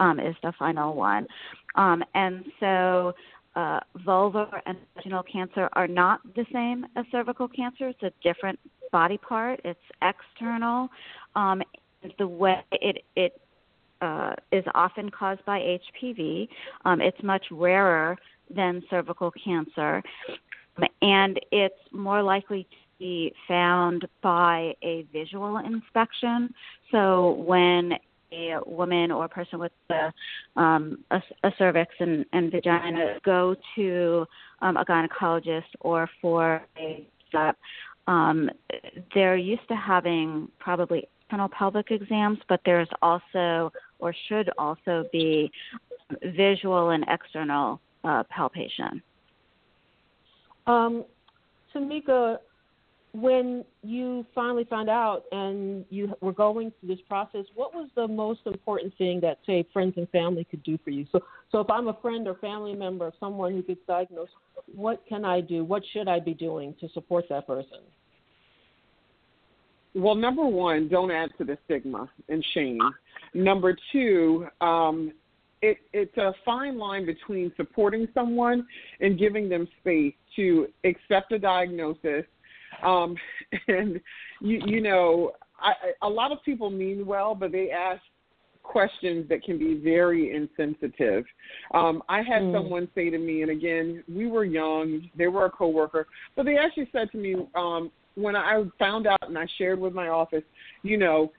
um, 0.00 0.18
is 0.18 0.34
the 0.42 0.52
final 0.58 0.94
one. 0.94 1.26
Um, 1.76 2.02
and 2.14 2.44
so 2.58 3.12
uh, 3.54 3.80
vulvar 4.04 4.60
and 4.66 4.78
vaginal 4.96 5.22
cancer 5.22 5.68
are 5.74 5.88
not 5.88 6.20
the 6.34 6.44
same 6.52 6.86
as 6.96 7.04
cervical 7.12 7.46
cancer. 7.46 7.88
It's 7.88 8.02
a 8.02 8.12
different 8.22 8.58
body 8.90 9.18
part. 9.18 9.60
It's 9.64 9.78
external. 10.02 10.88
Um, 11.36 11.62
the 12.18 12.26
way 12.26 12.64
it 12.72 13.04
it 13.16 13.40
uh, 14.00 14.34
is 14.52 14.64
often 14.74 15.10
caused 15.10 15.44
by 15.44 15.58
HPV. 15.58 16.48
Um, 16.84 17.00
it's 17.00 17.20
much 17.22 17.44
rarer 17.50 18.16
than 18.54 18.82
cervical 18.88 19.30
cancer, 19.32 20.02
and 21.02 21.38
it's 21.52 21.74
more 21.92 22.22
likely 22.22 22.64
to 22.64 22.76
be 22.98 23.32
found 23.46 24.06
by 24.22 24.74
a 24.82 25.06
visual 25.12 25.58
inspection. 25.58 26.52
So 26.90 27.32
when 27.46 27.92
a 28.32 28.56
woman 28.66 29.10
or 29.10 29.24
a 29.24 29.28
person 29.28 29.58
with 29.58 29.72
a, 29.90 30.12
um, 30.60 31.04
a, 31.10 31.22
a 31.44 31.50
cervix 31.58 31.94
and, 31.98 32.24
and 32.32 32.50
vagina 32.50 33.18
go 33.24 33.56
to 33.74 34.26
um, 34.60 34.76
a 34.76 34.84
gynecologist 34.84 35.70
or 35.80 36.08
for 36.20 36.62
a 36.78 37.06
step, 37.28 37.56
um, 38.06 38.50
they're 39.14 39.36
used 39.36 39.66
to 39.68 39.76
having 39.76 40.48
probably 40.58 41.08
external 41.22 41.48
pelvic 41.48 41.90
exams, 41.90 42.38
but 42.48 42.60
there's 42.64 42.88
also 43.02 43.70
or 43.98 44.14
should 44.28 44.50
also 44.58 45.04
be 45.12 45.50
visual 46.24 46.90
and 46.90 47.04
external 47.08 47.80
uh, 48.04 48.22
palpation. 48.30 49.02
Um, 50.68 51.04
Tamika, 51.74 52.38
when 53.14 53.64
you 53.82 54.24
finally 54.34 54.64
found 54.64 54.90
out 54.90 55.24
and 55.32 55.84
you 55.88 56.14
were 56.20 56.32
going 56.32 56.72
through 56.78 56.90
this 56.94 57.04
process, 57.08 57.46
what 57.54 57.74
was 57.74 57.88
the 57.96 58.06
most 58.06 58.40
important 58.44 58.96
thing 58.98 59.18
that, 59.20 59.38
say, 59.46 59.66
friends 59.72 59.94
and 59.96 60.08
family 60.10 60.44
could 60.44 60.62
do 60.62 60.78
for 60.84 60.90
you? 60.90 61.06
So, 61.10 61.20
so 61.50 61.60
if 61.60 61.70
I'm 61.70 61.88
a 61.88 61.94
friend 61.94 62.28
or 62.28 62.34
family 62.34 62.74
member 62.74 63.06
of 63.06 63.14
someone 63.18 63.52
who 63.52 63.62
gets 63.62 63.80
diagnosed, 63.88 64.32
what 64.74 65.02
can 65.08 65.24
I 65.24 65.40
do? 65.40 65.64
What 65.64 65.82
should 65.92 66.06
I 66.06 66.20
be 66.20 66.34
doing 66.34 66.74
to 66.80 66.88
support 66.90 67.24
that 67.30 67.46
person? 67.46 67.78
Well, 69.94 70.14
number 70.14 70.44
one, 70.44 70.88
don't 70.88 71.10
add 71.10 71.30
to 71.38 71.44
the 71.44 71.56
stigma 71.64 72.10
and 72.28 72.44
shame. 72.52 72.78
Number 73.32 73.74
two, 73.90 74.46
um, 74.60 75.12
it, 75.62 75.78
it's 75.92 76.16
a 76.16 76.32
fine 76.44 76.78
line 76.78 77.06
between 77.06 77.52
supporting 77.56 78.08
someone 78.14 78.66
and 79.00 79.18
giving 79.18 79.48
them 79.48 79.66
space 79.80 80.14
to 80.36 80.68
accept 80.84 81.32
a 81.32 81.38
diagnosis. 81.38 82.24
Um, 82.82 83.16
and 83.68 84.00
you, 84.40 84.62
you 84.66 84.80
know, 84.80 85.32
I, 85.60 85.72
a 86.02 86.08
lot 86.08 86.32
of 86.32 86.38
people 86.44 86.70
mean 86.70 87.06
well, 87.06 87.34
but 87.34 87.52
they 87.52 87.70
ask 87.70 88.00
questions 88.62 89.28
that 89.28 89.42
can 89.42 89.58
be 89.58 89.80
very 89.82 90.34
insensitive. 90.36 91.24
Um, 91.72 92.02
I 92.08 92.18
had 92.18 92.42
mm. 92.42 92.54
someone 92.54 92.88
say 92.94 93.10
to 93.10 93.18
me, 93.18 93.42
and 93.42 93.50
again, 93.50 94.04
we 94.12 94.26
were 94.26 94.44
young, 94.44 95.08
they 95.16 95.26
were 95.26 95.46
a 95.46 95.50
coworker, 95.50 96.06
but 96.36 96.44
they 96.44 96.56
actually 96.56 96.88
said 96.92 97.10
to 97.12 97.18
me 97.18 97.36
um, 97.54 97.90
when 98.14 98.36
I 98.36 98.62
found 98.78 99.06
out 99.06 99.26
and 99.26 99.38
I 99.38 99.46
shared 99.56 99.80
with 99.80 99.94
my 99.94 100.08
office, 100.08 100.42
you 100.82 100.98
know, 100.98 101.32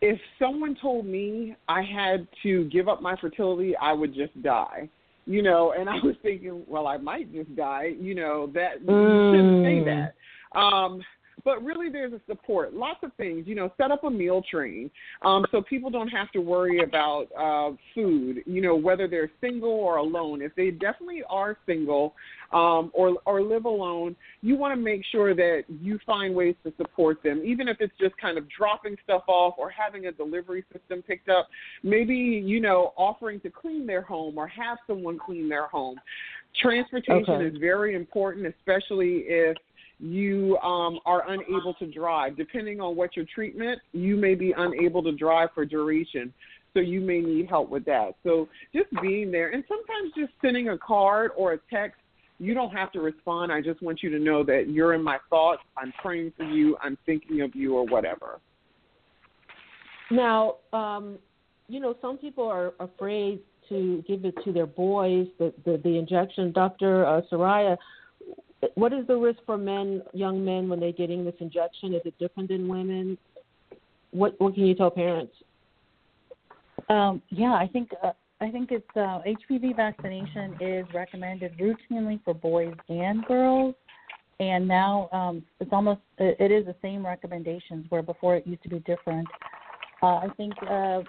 if 0.00 0.18
someone 0.38 0.76
told 0.80 1.06
me 1.06 1.56
I 1.68 1.82
had 1.82 2.26
to 2.42 2.64
give 2.66 2.88
up 2.88 3.02
my 3.02 3.16
fertility, 3.20 3.74
I 3.76 3.92
would 3.92 4.14
just 4.14 4.40
die. 4.42 4.88
You 5.26 5.42
know, 5.42 5.74
and 5.78 5.90
I 5.90 5.96
was 6.02 6.14
thinking, 6.22 6.62
well, 6.66 6.86
I 6.86 6.96
might 6.96 7.32
just 7.32 7.54
die. 7.54 7.92
You 8.00 8.14
know, 8.14 8.50
that 8.54 8.84
mm. 8.84 8.88
you 8.88 9.36
shouldn't 9.36 9.64
say 9.64 9.84
that. 9.84 10.58
Um, 10.58 11.02
but 11.44 11.62
really, 11.62 11.88
there's 11.88 12.12
a 12.12 12.20
support. 12.26 12.74
Lots 12.74 13.00
of 13.02 13.12
things. 13.14 13.46
You 13.46 13.54
know, 13.54 13.72
set 13.76 13.90
up 13.90 14.04
a 14.04 14.10
meal 14.10 14.42
train 14.50 14.90
um, 15.22 15.44
so 15.50 15.62
people 15.62 15.90
don't 15.90 16.08
have 16.08 16.30
to 16.32 16.40
worry 16.40 16.82
about 16.82 17.28
uh, 17.38 17.76
food. 17.94 18.42
You 18.46 18.62
know, 18.62 18.76
whether 18.76 19.08
they're 19.08 19.30
single 19.40 19.70
or 19.70 19.96
alone. 19.96 20.42
If 20.42 20.54
they 20.54 20.70
definitely 20.70 21.22
are 21.28 21.56
single 21.66 22.14
um, 22.52 22.90
or 22.94 23.18
or 23.26 23.42
live 23.42 23.64
alone, 23.64 24.16
you 24.42 24.56
want 24.56 24.72
to 24.72 24.80
make 24.80 25.02
sure 25.10 25.34
that 25.34 25.64
you 25.68 25.98
find 26.06 26.34
ways 26.34 26.54
to 26.64 26.72
support 26.76 27.22
them, 27.22 27.42
even 27.44 27.68
if 27.68 27.78
it's 27.80 27.94
just 28.00 28.16
kind 28.18 28.38
of 28.38 28.44
dropping 28.50 28.96
stuff 29.04 29.22
off 29.28 29.54
or 29.58 29.70
having 29.70 30.06
a 30.06 30.12
delivery 30.12 30.64
system 30.72 31.02
picked 31.02 31.28
up. 31.28 31.48
Maybe 31.82 32.14
you 32.14 32.60
know, 32.60 32.92
offering 32.96 33.40
to 33.40 33.50
clean 33.50 33.86
their 33.86 34.02
home 34.02 34.38
or 34.38 34.46
have 34.48 34.78
someone 34.86 35.18
clean 35.18 35.48
their 35.48 35.66
home. 35.66 36.00
Transportation 36.60 37.34
okay. 37.34 37.46
is 37.46 37.56
very 37.58 37.94
important, 37.94 38.46
especially 38.46 39.24
if 39.26 39.56
you 40.00 40.56
um, 40.58 41.00
are 41.06 41.28
unable 41.30 41.74
to 41.74 41.86
drive. 41.86 42.36
Depending 42.36 42.80
on 42.80 42.96
what 42.96 43.16
your 43.16 43.24
treatment, 43.32 43.80
you 43.92 44.16
may 44.16 44.34
be 44.34 44.54
unable 44.56 45.02
to 45.02 45.12
drive 45.12 45.48
for 45.54 45.64
duration. 45.64 46.32
So 46.74 46.80
you 46.80 47.00
may 47.00 47.20
need 47.20 47.48
help 47.48 47.70
with 47.70 47.84
that. 47.86 48.14
So 48.22 48.48
just 48.74 48.86
being 49.02 49.30
there 49.30 49.50
and 49.50 49.64
sometimes 49.66 50.12
just 50.16 50.32
sending 50.40 50.68
a 50.68 50.78
card 50.78 51.32
or 51.36 51.54
a 51.54 51.58
text. 51.70 52.00
You 52.40 52.54
don't 52.54 52.70
have 52.70 52.92
to 52.92 53.00
respond. 53.00 53.50
I 53.50 53.60
just 53.60 53.82
want 53.82 54.00
you 54.00 54.10
to 54.10 54.18
know 54.20 54.44
that 54.44 54.66
you're 54.68 54.94
in 54.94 55.02
my 55.02 55.18
thoughts. 55.28 55.62
I'm 55.76 55.92
praying 56.00 56.34
for 56.36 56.44
you. 56.44 56.76
I'm 56.80 56.96
thinking 57.04 57.40
of 57.40 57.56
you 57.56 57.74
or 57.74 57.84
whatever. 57.84 58.38
Now, 60.12 60.56
um, 60.72 61.18
you 61.66 61.80
know, 61.80 61.96
some 62.00 62.16
people 62.16 62.46
are 62.46 62.74
afraid 62.78 63.40
to 63.68 64.04
give 64.06 64.24
it 64.24 64.34
to 64.44 64.52
their 64.52 64.66
boys, 64.66 65.26
the 65.38 65.52
the, 65.64 65.80
the 65.82 65.98
injection. 65.98 66.52
Dr. 66.52 67.04
Uh, 67.04 67.20
Saraiya, 67.30 67.76
what 68.74 68.92
is 68.92 69.06
the 69.06 69.16
risk 69.16 69.38
for 69.46 69.56
men, 69.56 70.02
young 70.12 70.44
men, 70.44 70.68
when 70.68 70.80
they're 70.80 70.92
getting 70.92 71.24
this 71.24 71.34
injection? 71.40 71.94
Is 71.94 72.02
it 72.04 72.18
different 72.18 72.48
than 72.48 72.68
women? 72.68 73.16
What 74.10 74.34
What 74.40 74.54
can 74.54 74.66
you 74.66 74.74
tell 74.74 74.90
parents? 74.90 75.32
Um, 76.88 77.22
yeah, 77.30 77.52
I 77.52 77.68
think 77.72 77.90
uh, 78.02 78.12
I 78.40 78.50
think 78.50 78.70
it's 78.70 78.88
uh, 78.96 79.20
HPV 79.26 79.76
vaccination 79.76 80.56
is 80.60 80.86
recommended 80.94 81.52
routinely 81.58 82.22
for 82.24 82.34
boys 82.34 82.74
and 82.88 83.24
girls, 83.26 83.74
and 84.40 84.66
now 84.66 85.08
um, 85.12 85.42
it's 85.60 85.72
almost 85.72 86.00
it 86.18 86.50
is 86.50 86.64
the 86.66 86.76
same 86.82 87.04
recommendations 87.04 87.86
where 87.90 88.02
before 88.02 88.36
it 88.36 88.46
used 88.46 88.62
to 88.62 88.68
be 88.68 88.80
different. 88.80 89.28
Uh, 90.02 90.16
I 90.16 90.28
think 90.36 90.54
uh, 90.62 91.00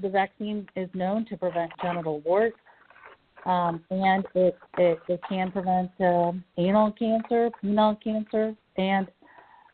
the 0.00 0.08
vaccine 0.08 0.68
is 0.76 0.88
known 0.94 1.26
to 1.26 1.36
prevent 1.36 1.72
genital 1.82 2.20
warts 2.20 2.56
um, 3.46 3.84
and 3.90 4.24
it, 4.34 4.58
it, 4.78 4.98
it 5.08 5.20
can 5.28 5.50
prevent 5.50 5.90
uh, 6.00 6.32
anal 6.58 6.92
cancer, 6.92 7.50
penile 7.62 8.02
cancer, 8.02 8.54
and 8.76 9.08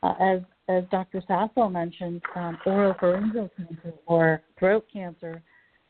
uh, 0.03 0.15
as 0.21 0.41
as 0.69 0.83
Dr. 0.91 1.23
Saslow 1.31 1.71
mentioned, 1.71 2.21
um, 2.35 2.59
oropharyngeal 2.67 3.51
cancer 3.57 3.95
or 4.07 4.43
throat 4.59 4.85
cancer 4.93 5.41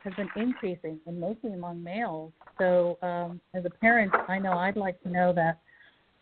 has 0.00 0.12
been 0.14 0.28
increasing, 0.36 1.00
and 1.06 1.18
mostly 1.18 1.54
among 1.54 1.82
males. 1.82 2.32
So, 2.58 2.98
um, 3.00 3.40
as 3.54 3.64
a 3.64 3.70
parent, 3.70 4.12
I 4.28 4.38
know 4.38 4.52
I'd 4.52 4.76
like 4.76 5.02
to 5.02 5.08
know 5.08 5.32
that 5.32 5.60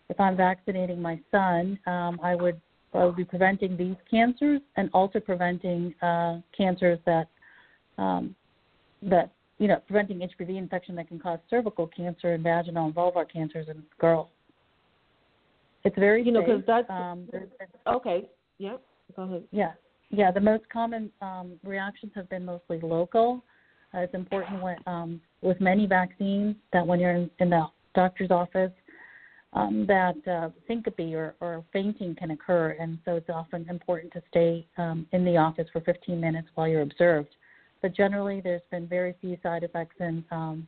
if 0.08 0.20
I'm 0.20 0.36
vaccinating 0.36 1.02
my 1.02 1.18
son, 1.30 1.78
um, 1.86 2.20
I 2.22 2.34
would 2.34 2.60
I 2.92 3.04
would 3.04 3.16
be 3.16 3.24
preventing 3.24 3.76
these 3.76 3.96
cancers 4.08 4.60
and 4.76 4.88
also 4.94 5.18
preventing 5.18 5.94
uh, 6.00 6.38
cancers 6.56 6.98
that 7.06 7.28
um, 7.98 8.36
that 9.02 9.32
you 9.58 9.68
know, 9.68 9.76
preventing 9.86 10.18
HPV 10.18 10.56
infection 10.56 10.94
that 10.96 11.08
can 11.08 11.18
cause 11.18 11.38
cervical 11.48 11.86
cancer 11.86 12.34
and 12.34 12.42
vaginal 12.42 12.86
and 12.86 12.94
vulvar 12.94 13.30
cancers 13.30 13.68
in 13.68 13.82
girls. 13.98 14.28
It's 15.84 15.96
very 15.98 16.24
you 16.24 16.32
know 16.32 16.40
because 16.40 16.62
that's 16.66 16.88
um, 16.88 17.28
okay. 17.86 18.28
Yep. 18.58 18.82
Go 19.16 19.22
ahead. 19.22 19.44
Yeah, 19.50 19.72
yeah. 20.10 20.30
The 20.30 20.40
most 20.40 20.64
common 20.72 21.10
um, 21.20 21.52
reactions 21.62 22.12
have 22.14 22.28
been 22.30 22.44
mostly 22.44 22.80
local. 22.80 23.44
Uh, 23.94 23.98
it's 23.98 24.14
important 24.14 24.62
when, 24.62 24.76
um, 24.86 25.20
with 25.42 25.60
many 25.60 25.86
vaccines 25.86 26.56
that 26.72 26.84
when 26.84 26.98
you're 26.98 27.12
in, 27.12 27.30
in 27.38 27.50
the 27.50 27.66
doctor's 27.94 28.30
office, 28.30 28.72
um, 29.52 29.84
that 29.86 30.16
uh, 30.26 30.48
syncope 30.66 30.98
or, 31.14 31.36
or 31.40 31.64
fainting 31.72 32.16
can 32.16 32.32
occur, 32.32 32.76
and 32.80 32.98
so 33.04 33.14
it's 33.16 33.30
often 33.30 33.68
important 33.68 34.12
to 34.14 34.22
stay 34.30 34.66
um, 34.78 35.06
in 35.12 35.24
the 35.24 35.36
office 35.36 35.68
for 35.72 35.80
15 35.82 36.20
minutes 36.20 36.48
while 36.54 36.66
you're 36.66 36.82
observed 36.82 37.36
but 37.84 37.94
generally 37.94 38.40
there's 38.40 38.62
been 38.70 38.86
very 38.86 39.14
few 39.20 39.36
side 39.42 39.62
effects. 39.62 39.96
And 40.00 40.24
um, 40.30 40.66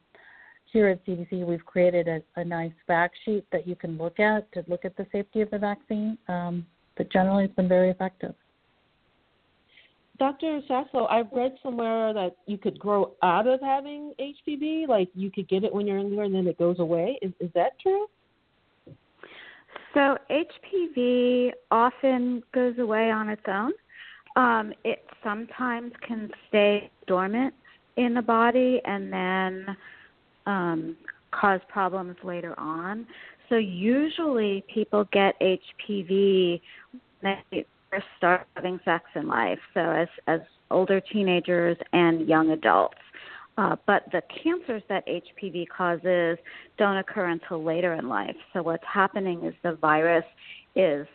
here 0.70 0.88
at 0.88 1.02
CDC, 1.06 1.46
we've 1.46 1.64
created 1.64 2.08
a, 2.08 2.20
a, 2.38 2.44
nice 2.44 2.74
fact 2.86 3.16
sheet 3.24 3.46
that 3.52 3.66
you 3.66 3.74
can 3.74 3.96
look 3.96 4.20
at 4.20 4.52
to 4.52 4.62
look 4.68 4.84
at 4.84 4.98
the 4.98 5.06
safety 5.10 5.40
of 5.40 5.50
the 5.50 5.56
vaccine. 5.56 6.18
Um, 6.28 6.66
but 6.94 7.10
generally, 7.10 7.44
it's 7.44 7.54
been 7.54 7.70
very 7.70 7.88
effective. 7.88 8.34
Dr. 10.18 10.60
Saslow, 10.68 11.10
I've 11.10 11.32
read 11.32 11.56
somewhere 11.62 12.12
that 12.12 12.36
you 12.44 12.58
could 12.58 12.78
grow 12.78 13.12
out 13.22 13.46
of 13.46 13.60
having 13.62 14.12
HPV, 14.20 14.86
like 14.86 15.08
you 15.14 15.30
could 15.30 15.48
get 15.48 15.64
it 15.64 15.74
when 15.74 15.86
you're 15.86 15.98
younger 15.98 16.22
and 16.22 16.34
then 16.34 16.46
it 16.46 16.58
goes 16.58 16.78
away. 16.80 17.18
Is 17.22 17.32
is 17.40 17.50
that 17.54 17.80
true? 17.80 18.08
So 19.94 20.18
HPV 20.30 21.52
often 21.70 22.42
goes 22.52 22.78
away 22.78 23.10
on 23.10 23.30
its 23.30 23.42
own. 23.48 23.72
Um, 24.36 24.72
it 24.84 25.04
sometimes 25.24 25.92
can 26.06 26.30
stay 26.48 26.90
dormant 27.06 27.54
in 27.96 28.14
the 28.14 28.22
body 28.22 28.80
and 28.84 29.12
then 29.12 29.76
um, 30.46 30.96
cause 31.30 31.60
problems 31.68 32.16
later 32.22 32.58
on. 32.58 33.06
So 33.48 33.56
usually 33.56 34.64
people 34.72 35.08
get 35.12 35.34
HPV 35.40 36.60
when 37.20 37.36
they 37.50 37.66
first 37.90 38.06
start 38.18 38.46
having 38.54 38.78
sex 38.84 39.04
in 39.14 39.26
life. 39.26 39.58
So 39.74 39.80
as 39.80 40.08
as 40.26 40.40
older 40.70 41.00
teenagers 41.00 41.76
and 41.92 42.28
young 42.28 42.50
adults. 42.50 42.98
Uh, 43.58 43.74
but 43.86 44.02
the 44.12 44.20
cancers 44.42 44.82
that 44.88 45.06
HPV 45.06 45.66
causes 45.74 46.36
don't 46.76 46.98
occur 46.98 47.28
until 47.28 47.64
later 47.64 47.94
in 47.94 48.06
life. 48.06 48.36
So 48.52 48.62
what's 48.62 48.84
happening 48.92 49.44
is 49.44 49.54
the 49.62 49.76
virus 49.76 50.24
is 50.74 51.06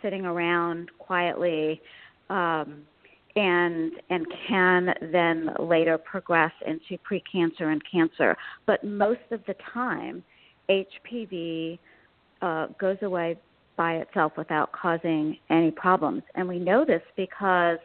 sitting 0.00 0.24
around 0.24 0.90
quietly 0.98 1.82
um, 2.32 2.82
and 3.36 3.92
and 4.10 4.26
can 4.48 4.94
then 5.12 5.50
later 5.58 5.98
progress 5.98 6.52
into 6.66 6.98
precancer 7.02 7.72
and 7.72 7.82
cancer. 7.90 8.36
But 8.66 8.82
most 8.84 9.20
of 9.30 9.40
the 9.46 9.54
time, 9.72 10.22
HPV 10.68 11.78
uh, 12.40 12.66
goes 12.80 12.96
away 13.02 13.38
by 13.76 13.94
itself 13.96 14.32
without 14.36 14.72
causing 14.72 15.36
any 15.50 15.70
problems, 15.70 16.22
and 16.34 16.48
we 16.48 16.58
know 16.58 16.84
this 16.84 17.02
because, 17.16 17.78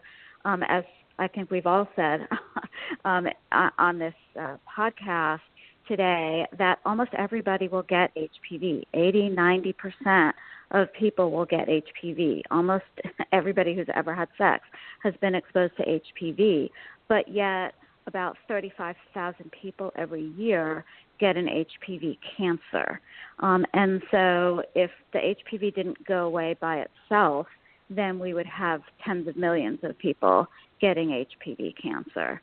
um, 0.45 0.63
as 0.63 0.83
I 1.19 1.27
think 1.27 1.51
we've 1.51 1.67
all 1.67 1.87
said 1.95 2.27
um, 3.05 3.27
on 3.51 3.99
this 3.99 4.13
uh, 4.39 4.57
podcast 4.77 5.39
today, 5.87 6.45
that 6.57 6.79
almost 6.85 7.11
everybody 7.17 7.67
will 7.67 7.83
get 7.83 8.11
HPV. 8.15 8.83
80, 8.93 9.29
90 9.29 9.73
percent 9.73 10.35
of 10.71 10.91
people 10.93 11.31
will 11.31 11.45
get 11.45 11.67
HPV. 11.67 12.41
Almost 12.51 12.85
everybody 13.31 13.75
who's 13.75 13.87
ever 13.95 14.13
had 14.13 14.27
sex 14.37 14.63
has 15.03 15.13
been 15.21 15.35
exposed 15.35 15.73
to 15.77 15.83
HPV, 15.83 16.69
but 17.07 17.27
yet 17.27 17.73
about 18.07 18.37
35,000 18.47 19.51
people 19.51 19.91
every 19.95 20.27
year 20.37 20.85
get 21.19 21.35
an 21.35 21.47
HPV 21.47 22.17
cancer. 22.37 23.01
Um, 23.39 23.65
and 23.73 24.01
so 24.11 24.63
if 24.75 24.91
the 25.13 25.19
HPV 25.19 25.75
didn't 25.75 26.05
go 26.05 26.25
away 26.25 26.55
by 26.59 26.85
itself, 26.85 27.47
then 27.89 28.19
we 28.19 28.33
would 28.33 28.45
have 28.45 28.81
tens 29.05 29.27
of 29.27 29.35
millions 29.35 29.79
of 29.83 29.97
people 29.97 30.47
getting 30.79 31.09
HPV 31.09 31.73
cancer. 31.81 32.41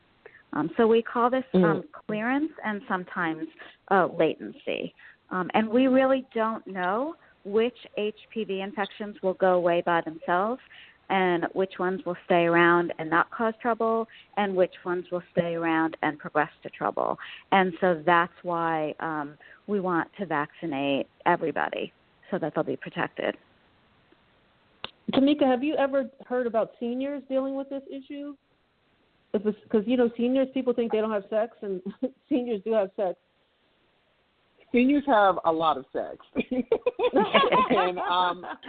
Um, 0.52 0.70
so 0.76 0.86
we 0.86 1.02
call 1.02 1.30
this 1.30 1.44
mm. 1.52 1.64
um, 1.64 1.84
clearance 2.06 2.52
and 2.64 2.80
sometimes 2.88 3.46
uh, 3.90 4.08
latency. 4.18 4.94
Um, 5.30 5.50
and 5.54 5.68
we 5.68 5.88
really 5.88 6.26
don't 6.34 6.66
know 6.66 7.16
which 7.44 7.76
HPV 7.98 8.62
infections 8.62 9.16
will 9.22 9.34
go 9.34 9.54
away 9.54 9.82
by 9.84 10.00
themselves 10.00 10.60
and 11.10 11.46
which 11.52 11.74
ones 11.78 12.00
will 12.06 12.16
stay 12.24 12.44
around 12.44 12.92
and 12.98 13.10
not 13.10 13.30
cause 13.30 13.54
trouble 13.60 14.08
and 14.36 14.54
which 14.54 14.72
ones 14.84 15.04
will 15.12 15.22
stay 15.32 15.54
around 15.54 15.96
and 16.02 16.18
progress 16.18 16.50
to 16.62 16.70
trouble. 16.70 17.18
And 17.52 17.72
so 17.80 18.02
that's 18.06 18.32
why 18.42 18.94
um, 19.00 19.34
we 19.66 19.80
want 19.80 20.08
to 20.18 20.26
vaccinate 20.26 21.06
everybody 21.26 21.92
so 22.30 22.38
that 22.38 22.54
they'll 22.54 22.64
be 22.64 22.76
protected. 22.76 23.36
Tamika, 25.12 25.46
have 25.46 25.62
you 25.62 25.76
ever 25.76 26.10
heard 26.26 26.46
about 26.46 26.72
seniors 26.80 27.22
dealing 27.28 27.54
with 27.54 27.68
this 27.68 27.82
issue? 27.90 28.34
Because 29.32 29.84
you 29.86 29.96
know, 29.96 30.10
seniors 30.16 30.48
people 30.54 30.72
think 30.72 30.92
they 30.92 30.98
don't 31.00 31.10
have 31.10 31.24
sex, 31.28 31.56
and 31.60 31.82
seniors 32.28 32.62
do 32.64 32.72
have 32.72 32.90
sex 32.96 33.18
seniors 34.74 35.04
have 35.06 35.36
a 35.44 35.52
lot 35.52 35.78
of 35.78 35.84
sex, 35.92 36.18
and 37.70 37.98
um, 37.98 38.44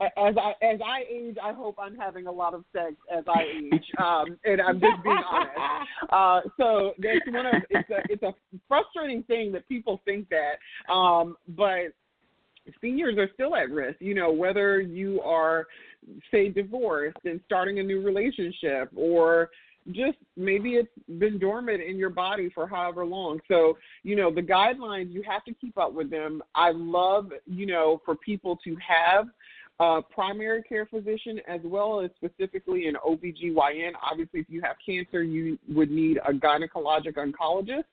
as 0.00 0.34
I 0.36 0.52
as 0.62 0.80
I 0.84 1.04
age, 1.08 1.36
I 1.42 1.52
hope 1.52 1.76
I'm 1.78 1.94
having 1.94 2.26
a 2.26 2.32
lot 2.32 2.54
of 2.54 2.64
sex 2.72 2.94
as 3.16 3.24
I 3.28 3.42
age, 3.42 3.84
um, 3.98 4.38
and 4.44 4.60
I'm 4.60 4.80
just 4.80 5.02
being 5.04 5.18
honest. 5.30 5.52
Uh, 6.10 6.40
so 6.56 6.94
that's 6.98 7.20
one 7.28 7.46
of 7.46 7.54
it's 7.70 7.90
a 7.90 7.98
it's 8.08 8.22
a 8.22 8.34
frustrating 8.66 9.22
thing 9.24 9.52
that 9.52 9.68
people 9.68 10.00
think 10.04 10.28
that, 10.30 10.92
um, 10.92 11.36
but 11.48 11.92
seniors 12.80 13.18
are 13.18 13.28
still 13.34 13.54
at 13.54 13.70
risk. 13.70 14.00
You 14.00 14.14
know, 14.14 14.32
whether 14.32 14.80
you 14.80 15.20
are 15.20 15.66
say 16.30 16.48
divorced 16.48 17.18
and 17.24 17.40
starting 17.44 17.78
a 17.78 17.82
new 17.82 18.02
relationship 18.02 18.90
or 18.96 19.50
just 19.90 20.18
maybe 20.36 20.74
it's 20.74 20.88
been 21.18 21.38
dormant 21.38 21.82
in 21.82 21.96
your 21.96 22.10
body 22.10 22.50
for 22.54 22.66
however 22.66 23.04
long. 23.04 23.40
So, 23.48 23.76
you 24.04 24.14
know, 24.14 24.32
the 24.32 24.42
guidelines, 24.42 25.12
you 25.12 25.22
have 25.22 25.44
to 25.44 25.54
keep 25.54 25.76
up 25.76 25.92
with 25.92 26.10
them. 26.10 26.42
I 26.54 26.70
love, 26.70 27.32
you 27.46 27.66
know, 27.66 28.00
for 28.04 28.14
people 28.14 28.58
to 28.64 28.76
have 28.76 29.26
primary 30.14 30.62
care 30.62 30.86
physician 30.86 31.40
as 31.48 31.60
well 31.64 32.00
as 32.00 32.10
specifically 32.16 32.86
an 32.86 32.96
OBGYN. 33.06 33.92
Obviously, 34.02 34.40
if 34.40 34.46
you 34.48 34.60
have 34.62 34.76
cancer, 34.84 35.22
you 35.22 35.58
would 35.68 35.90
need 35.90 36.18
a 36.28 36.32
gynecologic 36.32 37.14
oncologist, 37.14 37.84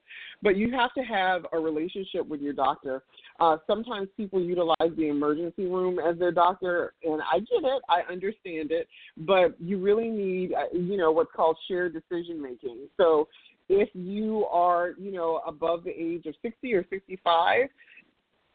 but 0.42 0.56
you 0.56 0.72
have 0.72 0.94
to 0.94 1.02
have 1.02 1.46
a 1.54 1.60
relationship 1.60 2.28
with 2.28 2.42
your 2.42 2.54
doctor. 2.54 3.04
Uh, 3.40 3.58
sometimes 3.66 4.10
people 4.18 4.42
utilize 4.42 4.92
the 4.98 5.08
emergency 5.08 5.66
room 5.66 6.00
as 6.00 6.18
their 6.20 6.32
doctor, 6.32 6.94
and 7.04 7.22
I 7.22 7.40
get 7.40 7.64
it, 7.64 7.82
I 7.90 8.02
understand 8.12 8.72
it, 8.72 8.88
but 9.18 9.60
you 9.60 9.80
really 9.80 10.10
need, 10.10 10.54
uh, 10.54 10.66
you 10.74 10.98
know, 10.98 11.12
what's 11.12 11.32
called 11.36 11.58
shared 11.68 11.94
decision 11.94 12.42
making. 12.42 12.88
So 12.98 13.28
if 13.70 13.90
you 13.94 14.46
are, 14.46 14.94
you 15.00 15.12
know, 15.12 15.42
above 15.48 15.84
the 15.84 15.92
age 15.92 16.26
of 16.26 16.36
60 16.42 16.74
or 16.74 16.86
65, 16.90 17.70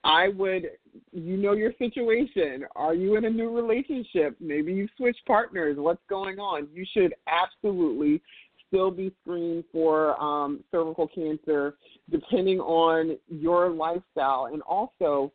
I 0.05 0.29
would, 0.29 0.71
you 1.12 1.37
know, 1.37 1.53
your 1.53 1.73
situation. 1.79 2.64
Are 2.77 2.95
you 2.95 3.17
in 3.17 3.25
a 3.25 3.31
new 3.31 3.55
relationship? 3.55 4.37
Maybe 4.38 4.73
you 4.73 4.87
switched 4.97 5.25
partners. 5.27 5.77
What's 5.79 6.03
going 6.09 6.38
on? 6.38 6.69
You 6.73 6.85
should 6.93 7.14
absolutely 7.27 8.21
still 8.69 8.90
be 8.90 9.12
screened 9.23 9.64
for 9.73 10.21
um, 10.23 10.62
cervical 10.71 11.09
cancer, 11.09 11.77
depending 12.11 12.61
on 12.61 13.17
your 13.29 13.71
lifestyle, 13.71 14.51
and 14.53 14.62
also, 14.62 15.33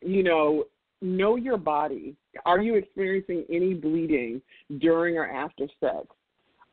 you 0.00 0.22
know, 0.22 0.64
know 1.02 1.36
your 1.36 1.58
body. 1.58 2.16
Are 2.46 2.60
you 2.60 2.76
experiencing 2.76 3.44
any 3.50 3.74
bleeding 3.74 4.40
during 4.78 5.18
or 5.18 5.26
after 5.28 5.66
sex? 5.80 6.06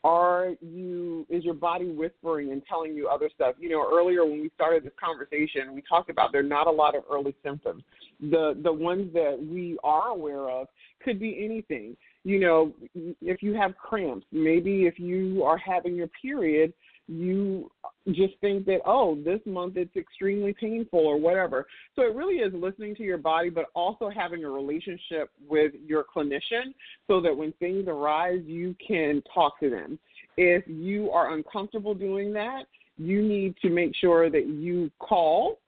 Are 0.03 0.51
you 0.61 1.25
is 1.29 1.43
your 1.43 1.53
body 1.53 1.89
whispering 1.89 2.51
and 2.51 2.61
telling 2.67 2.95
you 2.95 3.07
other 3.07 3.29
stuff? 3.33 3.55
You 3.59 3.69
know 3.69 3.85
earlier 3.91 4.25
when 4.25 4.41
we 4.41 4.51
started 4.55 4.83
this 4.83 4.93
conversation 5.03 5.73
we 5.73 5.83
talked 5.87 6.09
about 6.09 6.31
there 6.31 6.41
are 6.41 6.43
not 6.43 6.67
a 6.67 6.71
lot 6.71 6.95
of 6.95 7.03
early 7.11 7.35
symptoms. 7.43 7.83
The 8.21 8.57
the 8.63 8.71
ones 8.71 9.13
that 9.13 9.37
we 9.39 9.77
are 9.83 10.09
aware 10.09 10.49
of 10.49 10.67
could 11.03 11.19
be 11.19 11.43
anything. 11.43 11.97
You 12.23 12.39
know 12.39 12.73
if 13.21 13.43
you 13.43 13.53
have 13.55 13.75
cramps 13.77 14.25
maybe 14.31 14.85
if 14.85 14.99
you 14.99 15.43
are 15.43 15.57
having 15.57 15.95
your 15.95 16.09
period 16.21 16.73
you 17.09 17.71
just 18.11 18.33
think 18.39 18.65
that 18.65 18.79
oh 18.85 19.17
this 19.23 19.39
month 19.45 19.77
it's 19.77 19.95
extremely 19.95 20.53
painful 20.53 20.99
or 20.99 21.17
whatever. 21.17 21.67
So 21.95 22.03
it 22.03 22.15
really 22.15 22.35
is 22.35 22.53
listening 22.53 22.95
to 22.95 23.03
your 23.03 23.17
body 23.17 23.49
but 23.49 23.65
also 23.75 24.09
having 24.09 24.43
a 24.43 24.49
relationship 24.49 25.29
with 25.47 25.73
your 25.85 26.05
clinician 26.15 26.73
so 27.07 27.19
that 27.21 27.35
when 27.35 27.51
things 27.53 27.85
arise 27.87 28.41
you 28.45 28.75
can 28.85 29.23
talk 29.33 29.59
to 29.59 29.69
them. 29.69 29.97
If 30.37 30.63
you 30.67 31.09
are 31.11 31.33
uncomfortable 31.33 31.93
doing 31.93 32.31
that 32.33 32.63
you 32.97 33.21
need 33.21 33.55
to 33.61 33.69
make 33.69 33.95
sure 33.95 34.29
that 34.29 34.47
you 34.47 34.91
call 34.99 35.59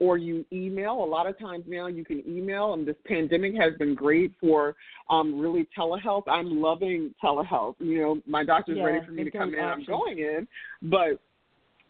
or 0.00 0.18
you 0.18 0.44
email. 0.52 0.92
A 0.92 1.04
lot 1.04 1.26
of 1.26 1.38
times 1.38 1.64
now 1.66 1.86
you 1.86 2.04
can 2.04 2.22
email, 2.28 2.74
and 2.74 2.86
this 2.86 2.96
pandemic 3.06 3.54
has 3.56 3.74
been 3.78 3.94
great 3.94 4.32
for 4.40 4.74
um, 5.10 5.38
really 5.38 5.68
telehealth. 5.76 6.24
I'm 6.28 6.60
loving 6.60 7.14
telehealth. 7.22 7.76
You 7.78 8.00
know, 8.00 8.22
my 8.26 8.44
doctor's 8.44 8.78
yeah, 8.78 8.84
ready 8.84 9.06
for 9.06 9.12
me 9.12 9.24
to 9.24 9.30
come 9.30 9.54
in. 9.54 9.60
I'm 9.60 9.84
going 9.84 10.18
in, 10.18 10.48
but 10.82 11.20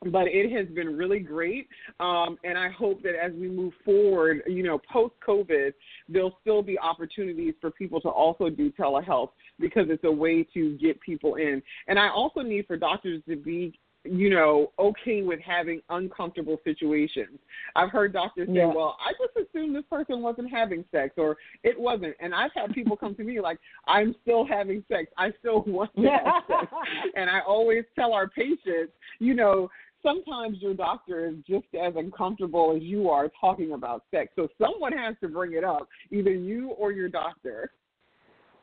but 0.07 0.27
it 0.27 0.53
has 0.53 0.69
been 0.75 0.97
really 0.97 1.19
great 1.19 1.69
um, 2.01 2.37
and 2.45 2.59
i 2.59 2.69
hope 2.69 3.03
that 3.03 3.15
as 3.15 3.33
we 3.33 3.49
move 3.49 3.73
forward 3.85 4.43
you 4.47 4.63
know 4.63 4.79
post 4.93 5.15
covid 5.27 5.73
there'll 6.09 6.37
still 6.41 6.63
be 6.63 6.79
opportunities 6.79 7.55
for 7.61 7.71
people 7.71 8.01
to 8.01 8.09
also 8.09 8.51
do 8.51 8.71
telehealth 8.73 9.31
because 9.59 9.87
it's 9.89 10.05
a 10.05 10.11
way 10.11 10.47
to 10.55 10.77
get 10.79 11.01
people 11.01 11.37
in 11.37 11.63
and 11.89 11.99
i 11.99 12.09
also 12.09 12.41
need 12.41 12.67
for 12.67 12.77
doctors 12.77 13.23
to 13.29 13.37
be 13.37 13.79
you 14.05 14.31
know, 14.31 14.71
okay 14.79 15.23
with 15.23 15.41
having 15.41 15.81
uncomfortable 15.89 16.59
situations. 16.63 17.39
I've 17.75 17.91
heard 17.91 18.13
doctors 18.13 18.49
say, 18.49 18.55
yeah. 18.55 18.67
well, 18.67 18.97
I 19.01 19.13
just 19.13 19.49
assumed 19.49 19.75
this 19.75 19.85
person 19.91 20.21
wasn't 20.21 20.51
having 20.51 20.85
sex 20.93 21.15
or 21.17 21.37
it 21.63 21.79
wasn't. 21.79 22.15
And 22.21 22.35
I've 22.35 22.51
had 22.55 22.73
people 22.73 22.97
come 22.97 23.15
to 23.17 23.25
me 23.25 23.41
like, 23.41 23.59
I'm 23.87 24.15
still 24.23 24.47
having 24.47 24.85
sex. 24.89 25.11
I 25.17 25.33
still 25.41 25.63
want 25.67 25.91
to 25.97 26.03
have 26.03 26.43
sex. 26.47 26.73
And 27.17 27.31
I 27.31 27.41
always 27.41 27.85
tell 27.95 28.13
our 28.13 28.29
patients, 28.29 28.93
you 29.19 29.35
know, 29.35 29.71
sometimes 30.03 30.59
your 30.61 30.75
doctor 30.75 31.27
is 31.27 31.37
just 31.49 31.67
as 31.75 31.95
uncomfortable 31.97 32.75
as 32.77 32.83
you 32.83 33.09
are 33.09 33.31
talking 33.41 33.73
about 33.73 34.05
sex. 34.11 34.33
So 34.37 34.49
someone 34.61 34.93
has 34.93 35.17
to 35.23 35.29
bring 35.29 35.55
it 35.55 35.65
up, 35.65 35.89
either 36.13 36.33
you 36.33 36.71
or 36.71 36.93
your 36.93 37.09
doctor. 37.09 37.71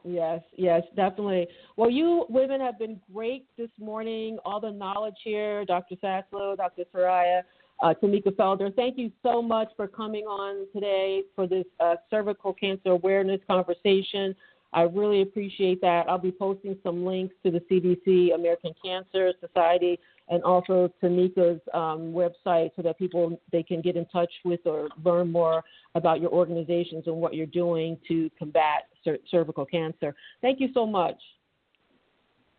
Yes, 0.04 0.42
yes, 0.56 0.82
definitely. 0.96 1.48
Well, 1.78 1.90
you 1.90 2.26
women 2.30 2.60
have 2.62 2.80
been 2.80 3.00
great 3.14 3.46
this 3.58 3.70
morning. 3.80 4.40
All 4.46 4.60
the 4.60 4.72
knowledge 4.72 5.18
here, 5.24 5.64
Dr. 5.66 5.96
Saslow, 5.96 6.58
Dr. 6.58 6.84
Saraiya. 6.94 7.44
Uh, 7.82 7.96
Tamika 8.02 8.28
Felder, 8.28 8.74
thank 8.76 8.98
you 8.98 9.12
so 9.24 9.42
much 9.42 9.70
for 9.76 9.88
coming 9.88 10.26
on 10.26 10.68
today 10.72 11.24
for 11.36 11.48
this 11.48 11.66
uh, 11.80 11.96
cervical 12.12 12.54
cancer 12.54 12.90
awareness 12.90 13.42
conversation. 13.48 14.36
I 14.73 14.84
really 14.84 15.21
appreciate 15.21 15.81
that. 15.81 16.10
I'll 16.10 16.17
be 16.17 16.31
posting 16.31 16.77
some 16.84 17.05
links 17.05 17.36
to 17.43 17.51
the 17.51 17.60
CDC, 17.60 18.34
American 18.34 18.73
Cancer 18.84 19.34
Society, 19.39 19.99
and 20.29 20.41
also 20.43 20.89
Tamika's 21.03 21.60
um, 21.73 22.13
website 22.13 22.71
so 22.75 22.81
that 22.81 22.97
people 22.97 23.39
they 23.51 23.63
can 23.63 23.81
get 23.81 23.97
in 23.97 24.05
touch 24.05 24.31
with 24.45 24.62
or 24.65 24.88
learn 25.03 25.31
more 25.31 25.62
about 25.95 26.21
your 26.21 26.31
organizations 26.31 27.03
and 27.07 27.15
what 27.15 27.34
you're 27.34 27.45
doing 27.47 27.97
to 28.07 28.29
combat 28.39 28.84
cer- 29.03 29.19
cervical 29.29 29.65
cancer. 29.65 30.15
Thank 30.41 30.62
you 30.62 30.69
so 30.73 30.86
much. 30.86 31.19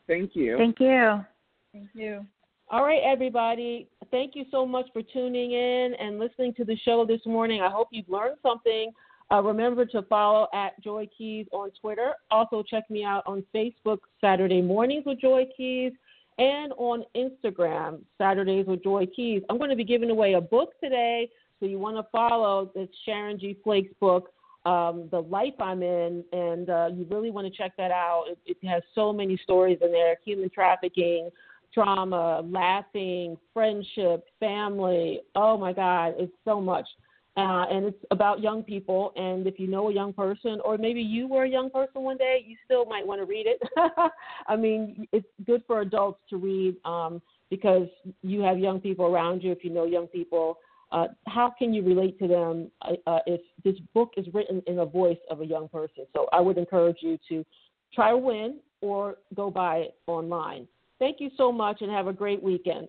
Thank 0.07 0.37
you. 0.37 0.59
Thank 0.59 0.81
you. 0.81 1.25
Thank 1.72 1.88
you. 1.94 2.27
All 2.70 2.85
right, 2.85 3.01
everybody. 3.05 3.88
Thank 4.11 4.35
you 4.35 4.44
so 4.51 4.66
much 4.66 4.87
for 4.92 5.03
tuning 5.03 5.53
in 5.53 5.94
and 5.98 6.18
listening 6.18 6.55
to 6.55 6.64
the 6.64 6.77
show 6.85 7.07
this 7.07 7.20
morning. 7.25 7.62
I 7.62 7.70
hope 7.70 7.88
you've 7.90 8.09
learned 8.09 8.37
something. 8.42 8.92
Uh, 9.33 9.42
remember 9.42 9.87
to 9.87 10.03
follow 10.03 10.47
at 10.53 10.79
Joy 10.83 11.09
Keys 11.16 11.47
on 11.53 11.71
Twitter. 11.81 12.12
Also, 12.31 12.62
check 12.62 12.85
me 12.90 13.03
out 13.03 13.23
on 13.25 13.42
Facebook, 13.55 13.99
Saturday 14.21 14.61
Mornings 14.61 15.05
with 15.07 15.21
Joy 15.21 15.47
Keys, 15.57 15.92
and 16.38 16.73
on 16.77 17.05
Instagram, 17.16 18.01
Saturdays 18.18 18.66
with 18.66 18.83
Joy 18.83 19.07
Keys. 19.07 19.42
I'm 19.49 19.57
going 19.57 19.71
to 19.71 19.77
be 19.77 19.85
giving 19.85 20.11
away 20.11 20.35
a 20.35 20.40
book 20.40 20.75
today, 20.83 21.31
so 21.59 21.66
you 21.66 21.79
want 21.79 21.97
to 21.97 22.05
follow 22.12 22.71
this 22.75 22.88
Sharon 23.07 23.38
G. 23.38 23.57
Flake's 23.64 23.92
book, 24.01 24.31
um, 24.66 25.09
The 25.11 25.21
Life 25.21 25.55
I'm 25.61 25.83
In, 25.83 26.25
and 26.33 26.68
uh, 26.68 26.90
you 26.92 27.07
really 27.11 27.31
want 27.31 27.47
to 27.47 27.57
check 27.57 27.73
that 27.79 27.90
out. 27.90 28.27
It, 28.29 28.38
it 28.45 28.68
has 28.68 28.83
so 28.95 29.14
many 29.14 29.38
stories 29.42 29.79
in 29.81 29.92
there 29.92 30.16
human 30.25 30.51
trafficking 30.51 31.31
trauma, 31.73 32.42
laughing, 32.45 33.37
friendship, 33.55 34.27
family. 34.38 35.21
Oh 35.35 35.57
my 35.57 35.73
God, 35.73 36.14
it's 36.18 36.33
so 36.45 36.61
much. 36.61 36.87
Uh, 37.35 37.64
and 37.71 37.87
it's 37.87 38.05
about 38.11 38.40
young 38.40 38.62
people. 38.62 39.12
And 39.16 39.47
if 39.47 39.59
you 39.59 39.66
know 39.66 39.88
a 39.88 39.92
young 39.92 40.12
person, 40.12 40.61
or 40.64 40.77
maybe 40.77 41.01
you 41.01 41.27
were 41.27 41.45
a 41.45 41.49
young 41.49 41.71
person 41.71 42.03
one 42.03 42.18
day, 42.18 42.45
you 42.47 42.57
still 42.66 42.85
might 42.85 43.07
want 43.07 43.23
to 43.23 43.25
read 43.25 43.47
it. 43.47 43.62
I 44.47 44.57
mean, 44.57 45.09
it's 45.12 45.27
good 45.47 45.62
for 45.66 45.81
adults 45.81 46.21
to 46.29 46.37
read 46.37 46.77
um, 46.85 47.23
because 47.49 47.88
you 48.23 48.40
have 48.42 48.59
young 48.59 48.81
people 48.81 49.07
around 49.07 49.42
you. 49.42 49.51
If 49.51 49.64
you 49.64 49.71
know 49.71 49.87
young 49.87 50.09
people, 50.09 50.59
uh, 50.90 51.07
how 51.27 51.55
can 51.59 51.73
you 51.73 51.83
relate 51.83 52.18
to 52.18 52.29
them 52.29 52.71
uh, 52.83 52.92
uh 53.07 53.21
if 53.27 53.40
this 53.64 53.77
book 53.95 54.12
is 54.18 54.27
written 54.35 54.62
in 54.66 54.77
the 54.77 54.85
voice 54.85 55.18
of 55.31 55.40
a 55.40 55.47
young 55.47 55.68
person? 55.68 56.05
So 56.12 56.27
I 56.35 56.40
would 56.40 56.59
encourage 56.59 56.99
you 57.01 57.18
to 57.31 57.47
try 57.95 58.12
win 58.12 58.59
or 58.83 59.16
go 59.35 59.51
buy 59.51 59.77
it 59.79 59.95
online. 60.07 60.68
Thank 60.99 61.18
you 61.18 61.31
so 61.38 61.51
much 61.51 61.81
and 61.81 61.90
have 61.90 62.09
a 62.09 62.12
great 62.12 62.42
weekend. 62.42 62.88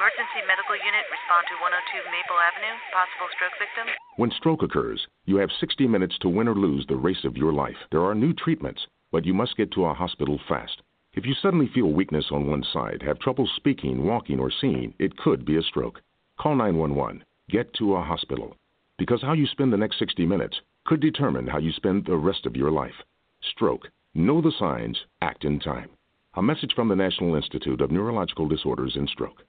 Emergency 0.00 0.40
medical 0.48 0.72
unit, 0.80 1.04
respond 1.12 1.44
to 1.52 1.60
102 1.60 2.08
Maple 2.08 2.40
Avenue, 2.40 2.72
possible 2.88 3.28
stroke 3.36 3.52
victim. 3.60 3.84
When 4.16 4.30
stroke 4.32 4.62
occurs, 4.62 5.06
you 5.26 5.36
have 5.36 5.52
60 5.60 5.86
minutes 5.86 6.16
to 6.20 6.30
win 6.30 6.48
or 6.48 6.54
lose 6.54 6.86
the 6.88 6.96
race 6.96 7.22
of 7.24 7.36
your 7.36 7.52
life. 7.52 7.76
There 7.92 8.00
are 8.08 8.14
new 8.14 8.32
treatments, 8.32 8.80
but 9.12 9.26
you 9.26 9.34
must 9.34 9.58
get 9.58 9.70
to 9.72 9.84
a 9.84 9.92
hospital 9.92 10.40
fast. 10.48 10.80
If 11.12 11.26
you 11.26 11.34
suddenly 11.34 11.68
feel 11.74 11.92
weakness 11.92 12.24
on 12.32 12.46
one 12.46 12.64
side, 12.72 13.02
have 13.02 13.18
trouble 13.18 13.46
speaking, 13.56 14.06
walking, 14.06 14.40
or 14.40 14.50
seeing, 14.50 14.94
it 14.98 15.18
could 15.18 15.44
be 15.44 15.58
a 15.58 15.62
stroke. 15.62 16.00
Call 16.38 16.56
911. 16.56 17.22
Get 17.50 17.74
to 17.74 17.96
a 17.96 18.02
hospital. 18.02 18.56
Because 18.96 19.20
how 19.20 19.34
you 19.34 19.46
spend 19.46 19.70
the 19.70 19.76
next 19.76 19.98
60 19.98 20.24
minutes 20.24 20.62
could 20.86 21.00
determine 21.00 21.46
how 21.46 21.58
you 21.58 21.72
spend 21.72 22.06
the 22.06 22.16
rest 22.16 22.46
of 22.46 22.56
your 22.56 22.70
life. 22.70 23.04
Stroke. 23.42 23.90
Know 24.14 24.40
the 24.40 24.52
signs, 24.58 24.96
act 25.20 25.44
in 25.44 25.60
time. 25.60 25.90
A 26.36 26.42
message 26.42 26.72
from 26.74 26.88
the 26.88 26.96
National 26.96 27.34
Institute 27.34 27.82
of 27.82 27.90
Neurological 27.90 28.48
Disorders 28.48 28.96
and 28.96 29.06
Stroke. 29.06 29.42